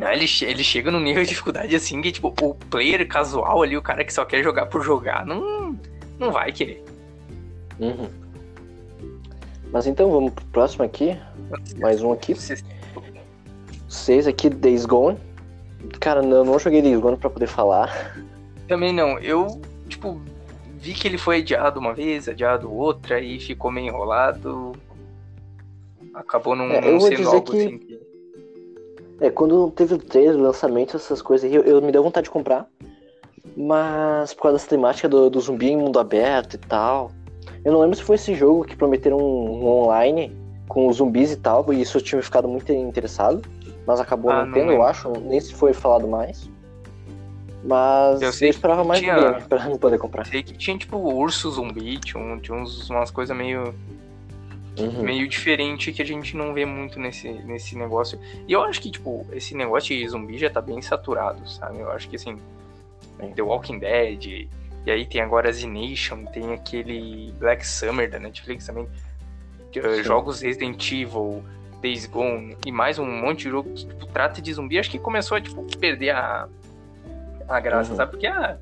[0.00, 3.76] Aí ele, ele chega num nível de dificuldade assim que, tipo, o player casual ali,
[3.76, 5.76] o cara que só quer jogar por jogar, não,
[6.18, 6.84] não vai querer.
[7.80, 8.08] uhum.
[9.70, 11.14] Mas então, vamos pro próximo aqui.
[11.78, 12.34] Mais um aqui.
[13.88, 15.18] Seis aqui, Days Gone.
[16.00, 18.16] Cara, não, não joguei Days Gone pra poder falar.
[18.66, 20.20] Também não, eu, tipo,
[20.78, 24.72] vi que ele foi adiado uma vez, adiado outra, e ficou meio enrolado.
[26.14, 27.80] Acabou não, É, eu não sendo algo que- assim.
[29.20, 32.24] É, quando teve o trailer, o lançamento, essas coisas aí, eu, eu me deu vontade
[32.24, 32.66] de comprar.
[33.56, 37.10] Mas por causa dessa temática do, do zumbi em mundo aberto e tal.
[37.64, 40.36] Eu não lembro se foi esse jogo que prometeram um, um online
[40.68, 43.42] com os zumbis e tal, e isso eu tinha ficado muito interessado.
[43.86, 46.48] Mas acabou Ah, não tendo, eu acho, nem se foi falado mais.
[47.64, 50.24] Mas Eu eu, sei que esperava mais tinha- do game pra não poder comprar.
[50.26, 53.74] Sei que tinha, tipo, urso zumbi, tinha, um- tinha uns, umas coisas meio.
[54.82, 55.02] Uhum.
[55.02, 58.18] meio diferente que a gente não vê muito nesse, nesse negócio.
[58.46, 61.78] E eu acho que, tipo, esse negócio de zumbi já tá bem saturado, sabe?
[61.80, 62.36] Eu acho que, assim,
[63.20, 63.32] Sim.
[63.32, 64.24] The Walking Dead,
[64.86, 68.88] e aí tem agora Z Nation, tem aquele Black Summer da Netflix também,
[69.74, 70.02] eh, Sim.
[70.04, 71.42] jogos Resident Evil,
[71.82, 74.78] Days Gone, e mais um monte de jogo que, tipo, trata de zumbi.
[74.78, 76.48] Acho que começou a, tipo, perder a,
[77.48, 77.96] a graça, Uhum.
[77.96, 78.10] sabe?
[78.12, 78.56] Porque, ah,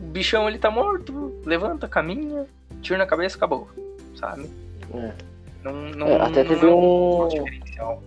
[0.00, 2.46] o bichão, ele tá morto, levanta, caminha,
[2.80, 3.68] tira na cabeça, acabou,
[4.16, 4.48] sabe?
[4.94, 5.12] É.
[5.64, 8.02] Não, não, É, até teve é um- diferencial.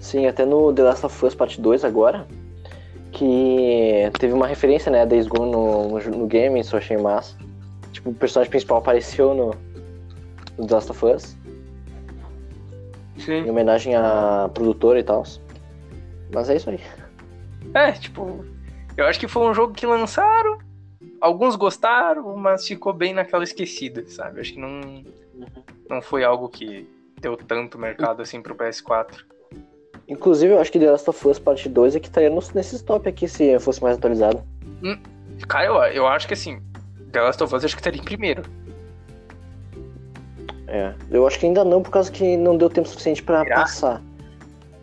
[0.00, 2.26] Sim, até no The Last of Us Part 2 agora,
[3.12, 7.36] que teve uma referência, né, a Days Gone no, no, game, isso eu achei massa.
[7.92, 9.54] Tipo, o personagem principal apareceu no,
[10.56, 11.36] no The Last of Us,
[13.16, 13.50] em Sim.
[13.50, 15.24] homenagem à produtora e tal.
[16.32, 16.80] Mas é isso aí.
[17.74, 18.44] É, tipo,
[18.96, 20.58] eu acho que foi um jogo que lançaram,
[21.20, 24.40] alguns gostaram, mas ficou bem naquela esquecida, sabe?
[24.40, 25.04] Acho que não,
[25.88, 26.88] não foi algo que
[27.20, 29.24] deu tanto mercado assim pro PS4.
[30.08, 32.82] Inclusive, eu acho que The Last of Us Part 2 é que estaria nos- nesses
[32.82, 34.42] top aqui se fosse mais atualizado.
[35.48, 36.60] Cara, eu, eu acho que assim,
[37.12, 38.42] The Last of Us acho que estaria em primeiro.
[40.66, 40.94] É.
[41.10, 43.56] Eu acho que ainda não, por causa que não deu tempo suficiente pra Será?
[43.56, 44.02] passar.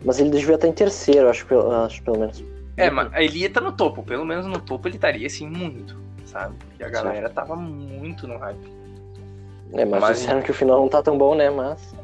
[0.04, 1.46] Mas ele devia estar em terceiro, acho,
[1.84, 2.42] acho pelo menos.
[2.76, 5.98] É, mas ele ia estar no topo, pelo menos no topo ele estaria assim muito,
[6.24, 6.54] sabe?
[6.78, 8.77] E a galera tava muito no hype.
[9.72, 11.50] É, mas, mas disseram que o final não tá tão bom, né?
[11.50, 11.94] Mas.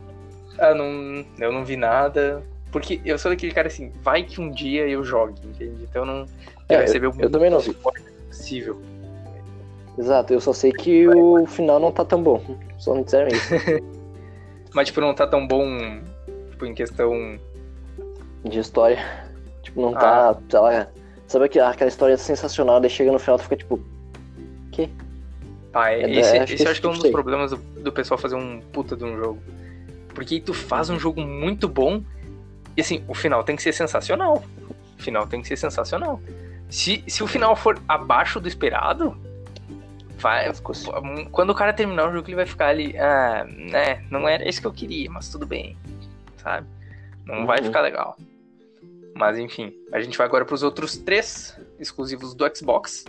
[0.59, 2.43] Ah, não, eu não vi nada.
[2.71, 5.85] Porque eu sou daquele cara assim, vai que um dia eu jogue, entende?
[5.85, 6.27] Então eu não.
[6.69, 7.75] É, eu, eu, eu também não vi.
[8.29, 8.81] Possível.
[9.97, 12.43] Exato, eu só sei que o final não tá tão bom.
[12.79, 13.55] Só não disseram isso.
[14.75, 15.65] Mas, tipo, não tá tão bom,
[16.51, 17.39] tipo, em questão...
[18.45, 18.99] De história.
[19.63, 20.35] Tipo, não tá, ah.
[20.35, 20.89] tá, sei lá...
[21.27, 23.81] Sabe aquela história sensacional, daí chega no final e fica tipo...
[24.73, 24.91] Que?
[25.75, 27.93] Ah, é, é esse, esse, esse eu acho que é um dos problemas do, do,
[27.93, 29.43] pessoal fazer um puta de um jogo.
[30.15, 32.03] Porque tu faz um jogo muito bom
[32.77, 34.43] e assim, o final tem que ser sensacional.
[34.99, 36.21] O final tem que ser sensacional.
[36.69, 39.17] Se, se o final for abaixo do esperado,
[40.19, 40.51] vai,
[41.31, 44.61] quando o cara terminar o jogo, ele vai ficar ali, ah, né, não era isso
[44.61, 45.77] que eu queria, mas tudo bem,
[46.39, 46.67] sabe?
[47.27, 47.47] Não uhum.
[47.47, 48.17] vai ficar legal.
[49.15, 53.05] Mas enfim, a gente vai agora para os outros três exclusivos do Xbox.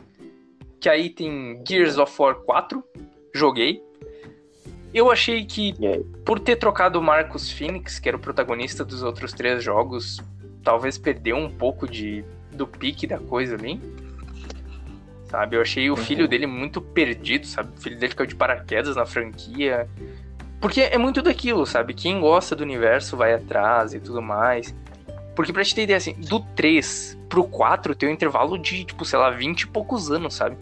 [0.85, 2.83] Que aí tem Gears of War 4,
[3.33, 3.81] joguei.
[4.93, 5.73] Eu achei que,
[6.23, 10.21] por ter trocado o Marcus Phoenix, que era o protagonista dos outros três jogos,
[10.63, 13.81] talvez perdeu um pouco de, do pique da coisa ali
[15.27, 15.55] sabe?
[15.55, 15.97] Eu achei o uhum.
[15.97, 17.75] filho dele muito perdido, sabe?
[17.75, 19.89] O filho dele ficou de paraquedas na franquia.
[20.61, 21.95] Porque é muito daquilo, sabe?
[21.95, 24.75] Quem gosta do universo vai atrás e tudo mais.
[25.35, 29.03] Porque pra te ter ideia, assim, do 3 pro 4 tem um intervalo de, tipo,
[29.03, 30.55] sei lá, 20 e poucos anos, sabe?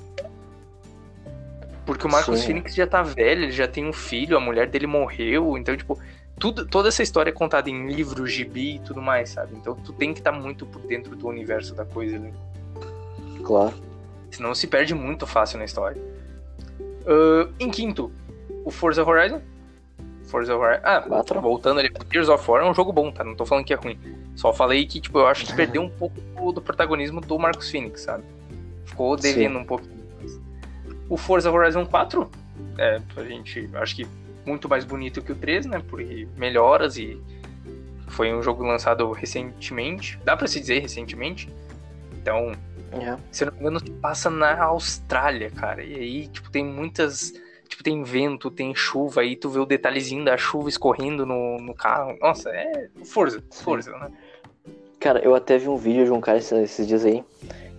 [1.85, 2.47] Porque o Marcos Sim.
[2.47, 5.99] Phoenix já tá velho, ele já tem um filho, a mulher dele morreu, então, tipo,
[6.39, 9.55] tudo, toda essa história é contada em livro, gibi e tudo mais, sabe?
[9.55, 12.33] Então tu tem que estar tá muito por dentro do universo da coisa ali.
[13.43, 13.73] Claro.
[14.31, 16.01] Senão se perde muito fácil na história.
[17.05, 18.11] Uh, em quinto,
[18.65, 19.41] o Forza Horizon.
[20.25, 20.81] Forza Horizon.
[20.83, 21.41] Ah, Quatro.
[21.41, 23.23] voltando ali Gears of War, é um jogo bom, tá?
[23.23, 23.99] Não tô falando que é ruim.
[24.35, 28.01] Só falei que, tipo, eu acho que perdeu um pouco do protagonismo do Marcos Phoenix,
[28.01, 28.23] sabe?
[28.85, 29.59] Ficou devendo Sim.
[29.59, 29.92] um pouquinho.
[31.13, 32.29] O Forza Horizon 4,
[32.77, 34.07] é, a gente, acho que
[34.45, 35.79] muito mais bonito que o 3, né?
[35.79, 36.01] Por
[36.35, 37.21] melhoras e
[38.07, 40.19] foi um jogo lançado recentemente.
[40.25, 41.47] Dá para se dizer recentemente.
[42.19, 42.53] Então,
[42.97, 43.19] Yeah.
[43.31, 45.83] Se eu não me engano, passa na Austrália, cara.
[45.83, 47.33] E aí, tipo, tem muitas.
[47.67, 51.73] Tipo, tem vento, tem chuva, aí tu vê o detalhezinho da chuva escorrendo no, no
[51.73, 52.15] carro.
[52.21, 54.11] Nossa, é força, força, né?
[54.99, 57.23] Cara, eu até vi um vídeo de um cara esses, dias aí,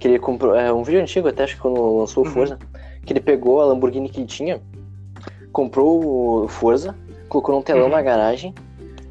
[0.01, 0.57] que ele comprou.
[0.57, 2.59] É um vídeo antigo, até acho que quando lançou o uhum.
[3.05, 4.61] Que ele pegou a Lamborghini que tinha,
[5.52, 6.94] comprou o Forza,
[7.28, 7.90] colocou num telão uhum.
[7.90, 8.55] na garagem,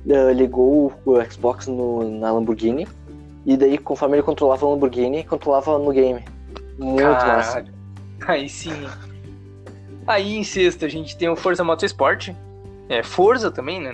[0.05, 2.87] uh, ligou o Xbox no, na Lamborghini
[3.45, 6.23] e daí, conforme ele controlava o Lamborghini, controlava no game.
[6.77, 7.37] Muito Caralho.
[7.37, 7.65] massa.
[8.25, 8.87] Aí sim.
[10.07, 12.29] Aí em sexta a gente tem o Forza Motorsport.
[12.87, 13.91] É, Forza também, né?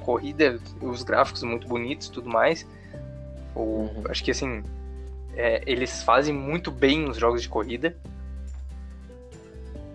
[0.00, 2.66] Corrida, os gráficos muito bonitos tudo mais.
[3.54, 4.04] Uhum.
[4.08, 4.62] Acho que assim,
[5.36, 7.96] é, eles fazem muito bem os jogos de corrida.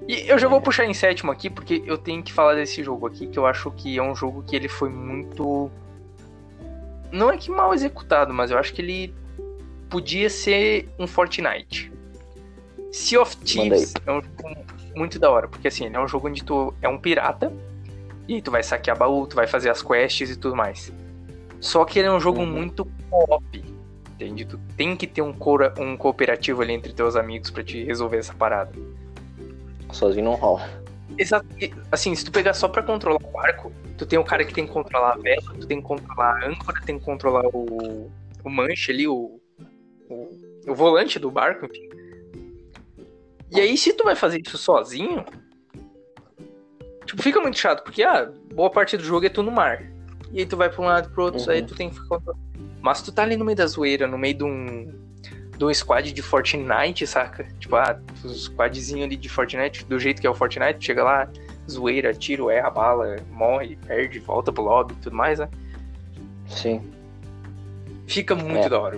[0.07, 3.07] E eu já vou puxar em sétimo aqui, porque eu tenho que falar desse jogo
[3.07, 5.69] aqui, que eu acho que é um jogo que ele foi muito
[7.11, 9.13] não é que mal executado, mas eu acho que ele
[9.89, 11.91] podia ser um Fortnite.
[12.91, 14.57] Sea of Thieves é um jogo
[14.95, 17.53] muito da hora, porque assim, ele é um jogo onde tu é um pirata,
[18.27, 20.91] e aí tu vai saquear baú, tu vai fazer as quests e tudo mais.
[21.59, 22.47] Só que ele é um jogo uhum.
[22.47, 23.63] muito co-op,
[24.11, 24.45] entende?
[24.45, 28.17] Tu tem que ter um, cora, um cooperativo ali entre teus amigos para te resolver
[28.17, 28.71] essa parada.
[29.91, 30.67] Sozinho não rola.
[31.17, 31.45] Exato.
[31.91, 34.67] Assim, se tu pegar só pra controlar o barco, tu tem o cara que tem
[34.67, 38.11] que controlar a vela, tu tem que controlar a âncora, tem que controlar o,
[38.43, 39.39] o manche ali, o,
[40.09, 40.29] o,
[40.67, 41.89] o volante do barco, enfim.
[43.51, 45.23] E aí, se tu vai fazer isso sozinho,
[47.05, 49.81] tipo, fica muito chato, porque, ah, boa parte do jogo é tu no mar.
[50.31, 51.49] E aí tu vai pra um lado pro outro, uhum.
[51.49, 52.19] aí tu tem que ficar...
[52.81, 55.06] Mas tu tá ali no meio da zoeira, no meio de um
[55.65, 57.45] um squad de Fortnite, saca?
[57.59, 61.29] Tipo, ah, um squadzinho ali de Fortnite, do jeito que é o Fortnite, chega lá,
[61.69, 65.49] zoeira, tiro, erra a bala, morre, perde, volta pro lobby e tudo mais, né?
[66.47, 66.81] Sim.
[68.05, 68.69] Fica muito é.
[68.69, 68.97] da hora.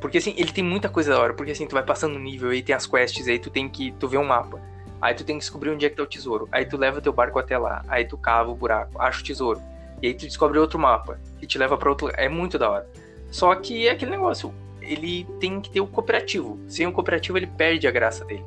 [0.00, 2.62] Porque assim, ele tem muita coisa da hora, porque assim, tu vai passando nível, aí
[2.62, 3.92] tem as quests, aí tu tem que.
[3.92, 4.60] Tu vê um mapa.
[5.00, 6.48] Aí tu tem que descobrir onde é que tá o tesouro.
[6.50, 7.84] Aí tu leva teu barco até lá.
[7.86, 9.60] Aí tu cava o buraco, acha o tesouro.
[10.02, 11.18] E aí tu descobre outro mapa.
[11.40, 12.20] E te leva para outro lugar.
[12.20, 12.88] É muito da hora.
[13.30, 14.52] Só que é aquele negócio
[14.86, 16.58] ele tem que ter o cooperativo.
[16.68, 18.44] Sem o cooperativo, ele perde a graça dele.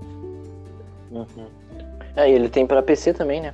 [1.11, 1.47] Uhum.
[2.15, 3.53] É, e ele tem para PC também, né?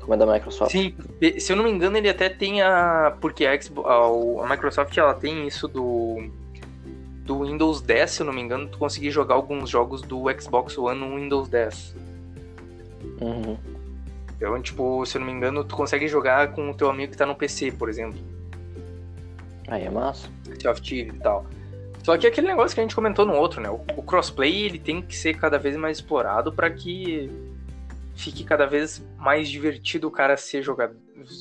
[0.00, 0.72] Como é da Microsoft.
[0.72, 0.94] Sim,
[1.38, 3.16] se eu não me engano, ele até tem a.
[3.20, 6.28] Porque a, Xbox, a Microsoft ela tem isso do.
[7.24, 10.78] Do Windows 10, se eu não me engano, tu conseguir jogar alguns jogos do Xbox
[10.78, 11.96] One no Windows 10.
[13.20, 13.56] Uhum.
[14.36, 17.18] Então, tipo, se eu não me engano, tu consegue jogar com o teu amigo que
[17.18, 18.20] tá no PC, por exemplo.
[19.66, 20.28] Aí é massa.
[20.58, 21.44] Thieves e tal.
[22.06, 23.68] Só que é aquele negócio que a gente comentou no outro, né?
[23.68, 27.28] O, o crossplay ele tem que ser cada vez mais explorado para que
[28.14, 30.92] fique cada vez mais divertido o cara ser jogar,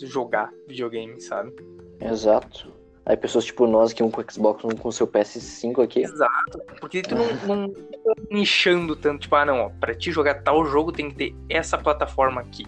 [0.01, 1.53] jogar videogame, sabe?
[2.01, 2.73] Exato.
[3.05, 6.01] Aí pessoas tipo nós que um com Xbox, um com seu PS5 aqui.
[6.01, 6.59] Exato.
[6.79, 10.65] Porque tu não, não tá nichando tanto, tipo, ah não, ó, pra te jogar tal
[10.65, 12.65] jogo tem que ter essa plataforma aqui.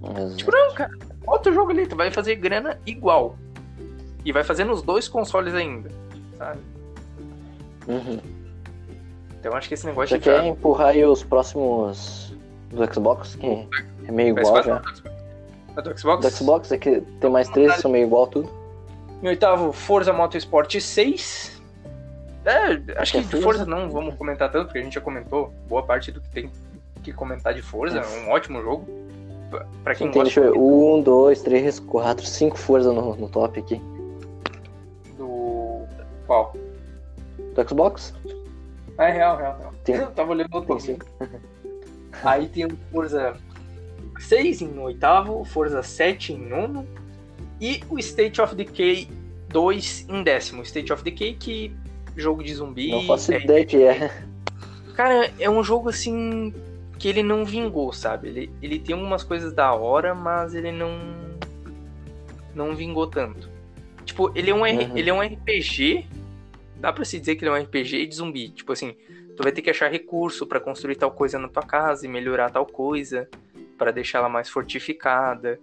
[0.00, 0.36] Exato.
[0.36, 0.92] Tipo, não, cara,
[1.26, 3.36] outro jogo ali, tu vai fazer grana igual.
[4.24, 5.90] E vai fazer nos dois consoles ainda,
[6.38, 6.60] sabe?
[7.88, 8.20] Uhum.
[9.38, 12.34] Então acho que esse negócio Você de quer empurrar aí os próximos
[12.70, 13.68] do Xbox, que
[14.06, 14.82] é meio igual já.
[15.76, 16.26] É do Xbox?
[16.26, 18.50] Do Xbox é que tem mais três são meio igual tudo.
[19.22, 21.62] Em oitavo, Forza Motorsport 6.
[22.44, 23.42] É, acho que de Forza?
[23.42, 26.50] Forza não vamos comentar tanto, porque a gente já comentou boa parte do que tem
[27.02, 27.98] que comentar de Forza.
[27.98, 28.86] É um ótimo jogo.
[29.84, 33.60] Pra- quem gosta deixa eu ver, um, dois, três, quatro, cinco forças no, no top
[33.60, 33.80] aqui.
[36.26, 36.54] Qual?
[37.54, 38.14] Do Xbox?
[38.98, 39.74] Ah, é real, real, real.
[39.84, 40.98] Tem- Eu tava olhando outro Tem.
[42.22, 43.36] Aí tem o Forza
[44.18, 46.86] 6 em oitavo, Forza 7 em nono
[47.60, 49.08] e o State of Decay
[49.48, 50.62] 2 em décimo.
[50.62, 51.74] State of Decay que
[52.16, 52.90] jogo de zumbi.
[52.90, 54.10] Não faço é- ideia que é.
[54.94, 56.54] Cara, é um jogo assim
[56.98, 58.28] que ele não vingou, sabe?
[58.28, 60.98] Ele, ele tem algumas coisas da hora, mas ele não
[62.54, 63.50] não vingou tanto.
[64.06, 64.96] Tipo, ele é um Uhum.
[64.96, 66.06] ele é um RPG,
[66.78, 68.48] dá pra se dizer que ele é um RPG de zumbi.
[68.50, 68.94] Tipo assim,
[69.36, 72.50] tu vai ter que achar recurso pra construir tal coisa na tua casa e melhorar
[72.50, 73.28] tal coisa
[73.78, 75.58] pra deixar ela mais fortificada.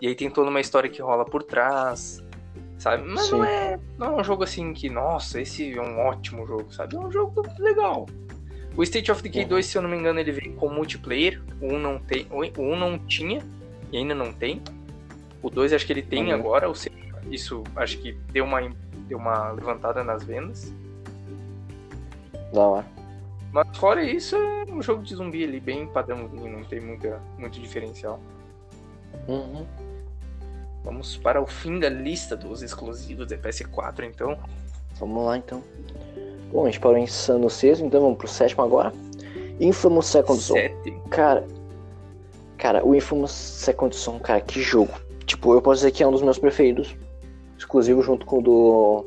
[0.00, 2.22] E aí tem toda uma história que rola por trás,
[2.78, 3.02] sabe?
[3.08, 3.48] Mas não Sim.
[3.50, 6.96] é, não é um jogo assim que, nossa, esse é um ótimo jogo, sabe?
[6.96, 8.06] É um jogo legal.
[8.76, 9.48] O State of Decay Uhum.
[9.48, 11.40] 2, se eu não me engano, ele veio com multiplayer.
[11.62, 13.40] O 1 não tem, o 1 não tinha
[13.90, 14.60] e ainda não tem.
[15.42, 16.34] O 2 acho que ele tem Uhum.
[16.34, 16.94] agora, ou seja,
[17.30, 18.60] isso acho que deu uma
[19.06, 20.72] deu uma levantada nas vendas.
[22.52, 22.86] Da hora.
[23.52, 27.58] Mas fora isso, é um jogo de zumbi ali bem padrãozinho, não tem muita muito
[27.60, 28.20] diferencial.
[29.28, 29.66] Uhum.
[30.84, 34.38] Vamos para o fim da lista dos exclusivos da PS4, então.
[34.98, 35.62] Vamos lá então.
[36.52, 38.92] Bom, a gente parou em Sun no sexto, então vamos pro sétimo agora.
[39.58, 40.54] Infamous Second Son.
[41.10, 41.46] Cara,
[42.56, 44.92] cara, o Infamous Second Son, cara, que jogo.
[45.24, 46.94] Tipo, eu posso dizer que é um dos meus preferidos.
[47.58, 49.06] Exclusivo junto com o do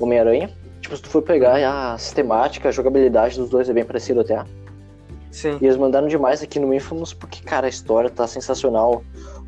[0.00, 0.50] Homem-Aranha.
[0.80, 4.44] Tipo, se tu for pegar a sistemática, a jogabilidade dos dois é bem parecido até.
[5.30, 5.58] Sim.
[5.60, 9.02] E eles mandaram demais aqui no Infamous porque, cara, a história tá sensacional.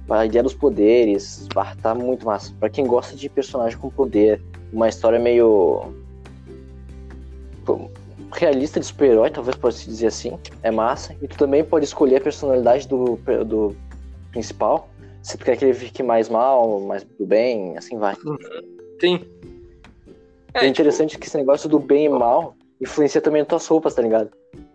[0.09, 1.48] A ideia dos poderes,
[1.80, 2.53] tá muito massa.
[2.59, 4.42] Pra quem gosta de personagem com poder,
[4.72, 5.92] uma história meio.
[8.32, 11.14] realista de super-herói, talvez pode se dizer assim, é massa.
[11.22, 13.76] E tu também pode escolher a personalidade do, do
[14.32, 14.88] principal.
[15.23, 18.16] Se tu quer que ele fique mais mal, mais do bem, assim vai.
[19.01, 19.25] Sim.
[20.55, 24.03] É, interessante que esse negócio do bem e mal influencia também nas tuas roupas, tá
[24.03, 24.31] ligado?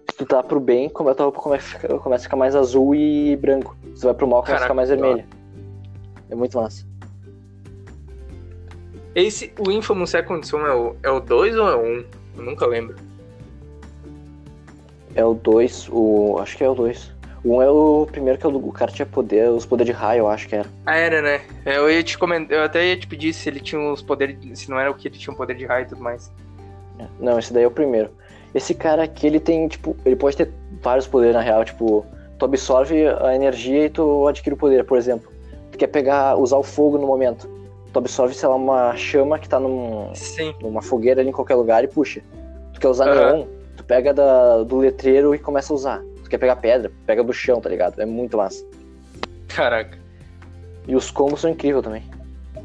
[0.09, 2.37] Se tu tá pro bem, como a tua roupa começa a ficar, começa a ficar
[2.37, 3.75] mais azul e branco.
[3.95, 5.25] Se tu vai pro mal, começa a ficar mais vermelha.
[6.29, 6.85] É muito massa.
[9.15, 11.83] Esse, o Infamous Second Son é o, é o 2 ou é o 1?
[11.83, 12.05] Um?
[12.37, 12.95] Eu nunca lembro.
[15.15, 16.37] É o 2, o.
[16.39, 17.14] Acho que é o 2.
[17.45, 19.93] O 1 um é o primeiro que é o, do- cara tinha poder, os poderes
[19.93, 20.67] de raio, eu acho que era.
[20.83, 21.41] Ah, era, né?
[21.63, 24.67] Eu ia te comentar, eu até ia te pedir se ele tinha os poderes, se
[24.69, 26.31] não era o que ele tinha um poder de raio e tudo mais.
[27.19, 28.09] Não, esse daí é o primeiro.
[28.53, 32.03] Esse cara aqui, ele tem, tipo, ele pode ter vários poderes na real, tipo,
[32.39, 35.31] tu absorve a energia e tu adquire o poder, por exemplo.
[35.71, 37.47] Tu quer pegar, usar o fogo no momento.
[37.93, 40.53] Tu absorve, sei lá, uma chama que tá num, Sim.
[40.61, 42.21] numa fogueira ali em qualquer lugar e puxa.
[42.73, 43.33] Tu quer usar Aham.
[43.37, 43.45] neon,
[43.77, 46.01] tu pega da, do letreiro e começa a usar.
[46.25, 48.01] Tu quer pegar pedra, pega do chão, tá ligado?
[48.01, 48.65] É muito massa.
[49.47, 49.97] Caraca.
[50.87, 52.03] E os combos são incríveis também.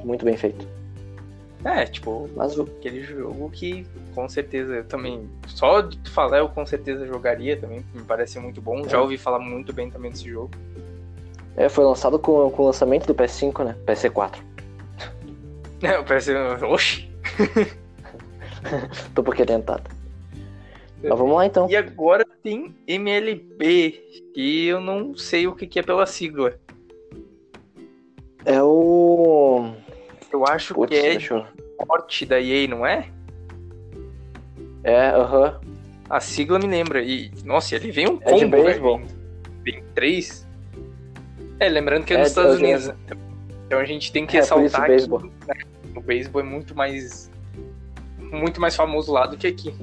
[0.03, 0.67] Muito bem feito.
[1.63, 5.29] É, tipo, Mas o- aquele jogo que com certeza eu também.
[5.47, 7.85] Só de tu falar, eu com certeza jogaria também.
[7.95, 8.83] Me parece muito bom.
[8.89, 9.01] Já É.
[9.01, 10.51] ouvi falar muito bem também desse jogo.
[11.57, 13.77] é, foi lançado com, com o lançamento do PS5, né?
[13.87, 14.39] PS4.
[15.83, 16.33] É, parece.
[16.65, 17.11] Oxi!
[19.15, 19.83] Tô porque tentado.
[21.03, 21.69] Mas vamos lá então.
[21.71, 23.91] E agora tem MLB,
[24.35, 26.59] que eu não sei o que que é pela sigla.
[28.45, 29.73] É o.
[30.33, 31.87] Eu acho Putz, que é deixa eu.
[31.87, 33.09] porte da EA, não é?
[34.83, 35.61] É, aham.
[36.09, 37.03] A sigla me lembra.
[37.03, 39.01] E, nossa, ele vem um É de combo, beisebol.
[39.63, 40.47] Vem, três.
[41.59, 42.89] É, lembrando que é É, nos Estados Unidos.
[42.89, 42.97] né?
[43.67, 45.55] Então a gente tem que É, ressaltar que né,
[45.95, 47.31] o beisebol é muito mais.
[48.19, 49.75] Muito mais famoso lá do que aqui.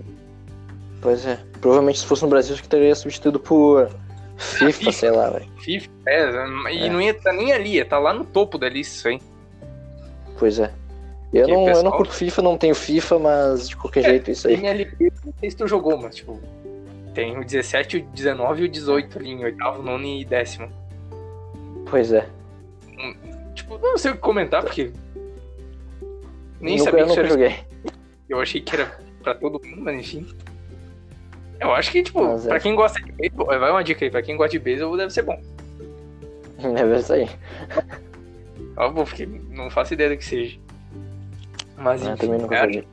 [1.02, 1.40] Pois é.
[1.62, 3.90] Provavelmente se fosse no Brasil, acho que teria substituído por
[4.38, 4.92] FIFA, FIFA.
[4.92, 5.46] sei lá, velho.
[5.60, 6.30] FIFA, é,
[6.74, 6.90] e É.
[6.90, 9.22] não ia estar nem ali, ia estar lá no topo da lista isso aí.
[10.38, 10.72] Pois é.
[11.34, 14.32] Eu não, eu pessoal- não curto FIFA, não tenho FIFA, mas de qualquer É, jeito,
[14.32, 14.58] isso aí.
[14.58, 14.88] Tem ali,
[15.26, 16.40] não sei se tu jogou, mas tipo,
[17.14, 20.70] tem o 17, o 19 e o 18 ali em oitavo, nono e décimo.
[21.90, 22.28] Pois é.
[23.56, 24.92] Tipo, não sei o que comentar, porque.
[26.62, 27.30] Nem nunca, sabia eu que nunca era.
[27.30, 27.56] joguei.
[28.30, 30.28] Eu achei que era pra todo mundo, mas enfim.
[31.60, 32.50] Eu acho que, tipo, Mas é.
[32.50, 35.12] pra quem gosta de beisebol, vai uma dica aí, pra quem gosta de beisebol deve
[35.12, 35.42] ser bom.
[36.60, 37.30] É isso aí.
[38.76, 40.60] Óbvio, porque não faço ideia do que seja.
[41.78, 42.88] Mas Eu enfim, também nunca cara, joguei.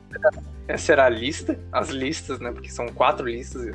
[0.67, 2.51] essa era a lista, as listas, né?
[2.51, 3.67] Porque são quatro listas.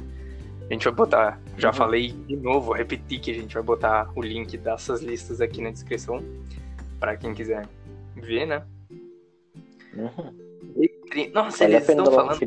[0.68, 1.74] A gente vai botar, já Uhum.
[1.74, 5.60] falei de novo, vou repetir que a gente vai botar o link dessas listas aqui
[5.60, 6.22] na descrição
[7.00, 7.66] pra quem quiser
[8.16, 8.62] ver, né?
[9.96, 10.32] Uhum.
[11.34, 12.38] Nossa, Vale eles estão falando.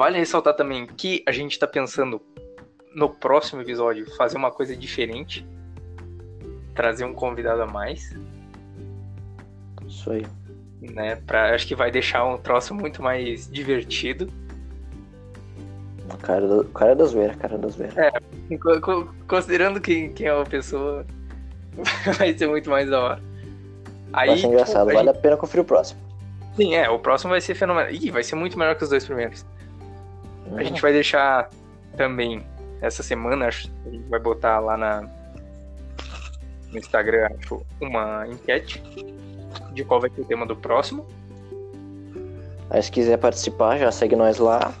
[0.00, 2.22] Vale ressaltar também que a gente tá pensando
[2.94, 5.46] no próximo episódio fazer uma coisa diferente,
[6.74, 8.16] trazer um convidado a mais,
[9.86, 10.24] Isso aí.
[10.80, 11.16] né?
[11.16, 14.32] Pra, acho que vai deixar um troço muito mais divertido.
[16.10, 18.10] O cara, da, o cara da zoeira, cara da zoeira.
[18.80, 21.04] Co- Considerando quem, quem é a pessoa,
[22.16, 23.22] vai ser muito mais da hora.
[24.14, 26.00] Aí, vai ser tipo, engraçado, a vale gente- a pena conferir o próximo.
[26.56, 27.90] Sim, é, o próximo vai ser fenomenal.
[27.92, 29.44] Ih, vai ser muito melhor que os dois primeiros.
[30.56, 31.48] A gente vai deixar
[31.96, 32.44] também
[32.80, 35.08] essa semana, acho, a gente vai botar lá na
[36.70, 38.80] no Instagram, acho, uma enquete
[39.72, 41.04] de qual vai ser o tema do próximo.
[42.70, 44.72] Aí se quiser participar, já segue nós lá,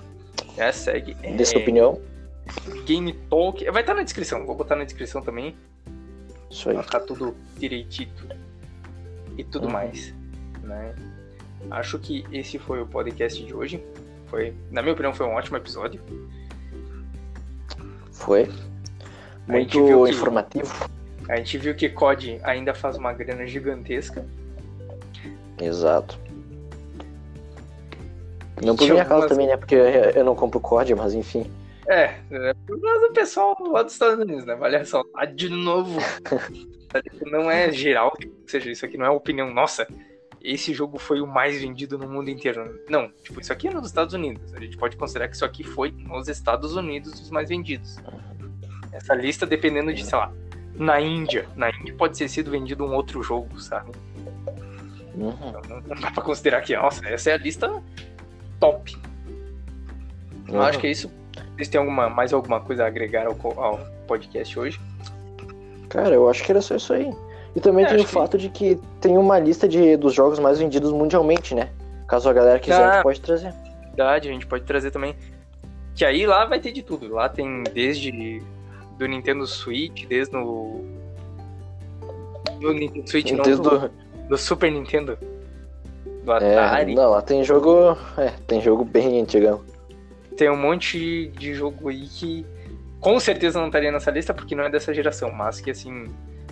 [0.56, 1.14] É, segue.
[1.14, 2.00] dê sua É, opinião.
[2.86, 3.68] Game Talk.
[3.70, 5.56] Vai estar na descrição, vou botar na descrição também.
[6.48, 6.80] Isso aí.
[6.82, 8.26] Ficar tudo direitito
[9.36, 9.72] e tudo Uhum.
[9.72, 10.14] mais,
[10.62, 10.94] né?
[11.70, 13.84] Acho que esse foi o podcast de hoje.
[14.30, 16.00] Foi, na minha opinião, foi um ótimo episódio.
[18.12, 18.42] Foi.
[19.48, 20.90] A gente Muito viu que- informativo.
[21.28, 24.24] A gente viu que COD ainda faz uma grana gigantesca.
[25.60, 26.18] Exato.
[28.64, 29.56] Não por minha causa também, né?
[29.56, 31.50] Porque eu não compro COD, mas enfim.
[31.88, 34.54] É, é por causa do pessoal lá dos Estados Unidos, né?
[34.54, 35.98] Vale ressaltar de novo.
[37.30, 39.86] não é geral, ou seja, isso aqui não é opinião nossa.
[40.42, 42.80] Esse jogo foi o mais vendido no mundo inteiro.
[42.88, 44.54] Não, tipo, isso aqui é nos Estados Unidos.
[44.54, 47.98] A gente pode considerar que isso aqui foi nos Estados Unidos os mais vendidos.
[48.92, 50.32] Essa lista dependendo de, sei lá,
[50.74, 51.46] na Índia.
[51.56, 53.90] Na Índia pode ter sido vendido um outro jogo, sabe?
[55.14, 55.30] Uhum.
[55.48, 57.70] Então não não dá pra considerar que, nossa, essa é a lista
[58.58, 58.96] top.
[60.48, 60.62] Eu Uhum.
[60.62, 61.10] acho que é isso.
[61.54, 64.80] Vocês têm alguma, mais alguma coisa a agregar ao, ao podcast hoje?
[65.90, 67.10] Cara, eu acho que era só isso aí.
[67.54, 70.38] E também É, tem o que- fato de que tem uma lista de, dos jogos
[70.38, 71.70] mais vendidos mundialmente, né?
[72.06, 72.92] Caso a galera quiser, a Ah.
[72.94, 73.54] gente pode trazer.
[73.88, 75.14] Verdade, a gente pode trazer também.
[75.94, 77.12] Que aí lá vai ter de tudo.
[77.12, 78.40] Lá tem desde
[78.98, 80.84] do Nintendo Switch, desde no.
[82.60, 83.90] Do Nintendo Switch, não, Desde do, do-
[84.28, 85.18] do Super Nintendo.
[86.24, 86.94] Do É, Atari.
[86.94, 87.96] não, lá tem jogo.
[88.16, 89.62] É, tem jogo bem antigão.
[90.36, 92.46] Tem um monte de jogo aí que
[93.00, 96.06] com certeza não estaria nessa lista porque não é dessa geração, mas que assim,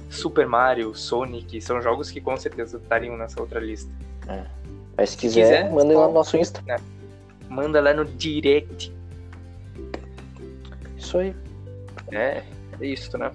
[0.08, 3.90] Super Mario, Sonic, são jogos que com certeza estariam nessa outra lista.
[4.96, 6.62] Mas se Se quiser, quiser, mandem lá no nosso Insta.
[7.48, 8.92] Manda lá no direct.
[10.96, 11.34] Isso aí.
[12.10, 12.42] É,
[12.80, 13.30] é isso, né?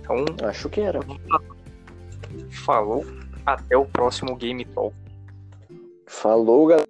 [0.00, 1.00] Então, Acho que era.
[2.50, 3.04] falou.
[3.44, 4.94] Até o próximo Game Talk.
[6.06, 6.88] Falou, galera.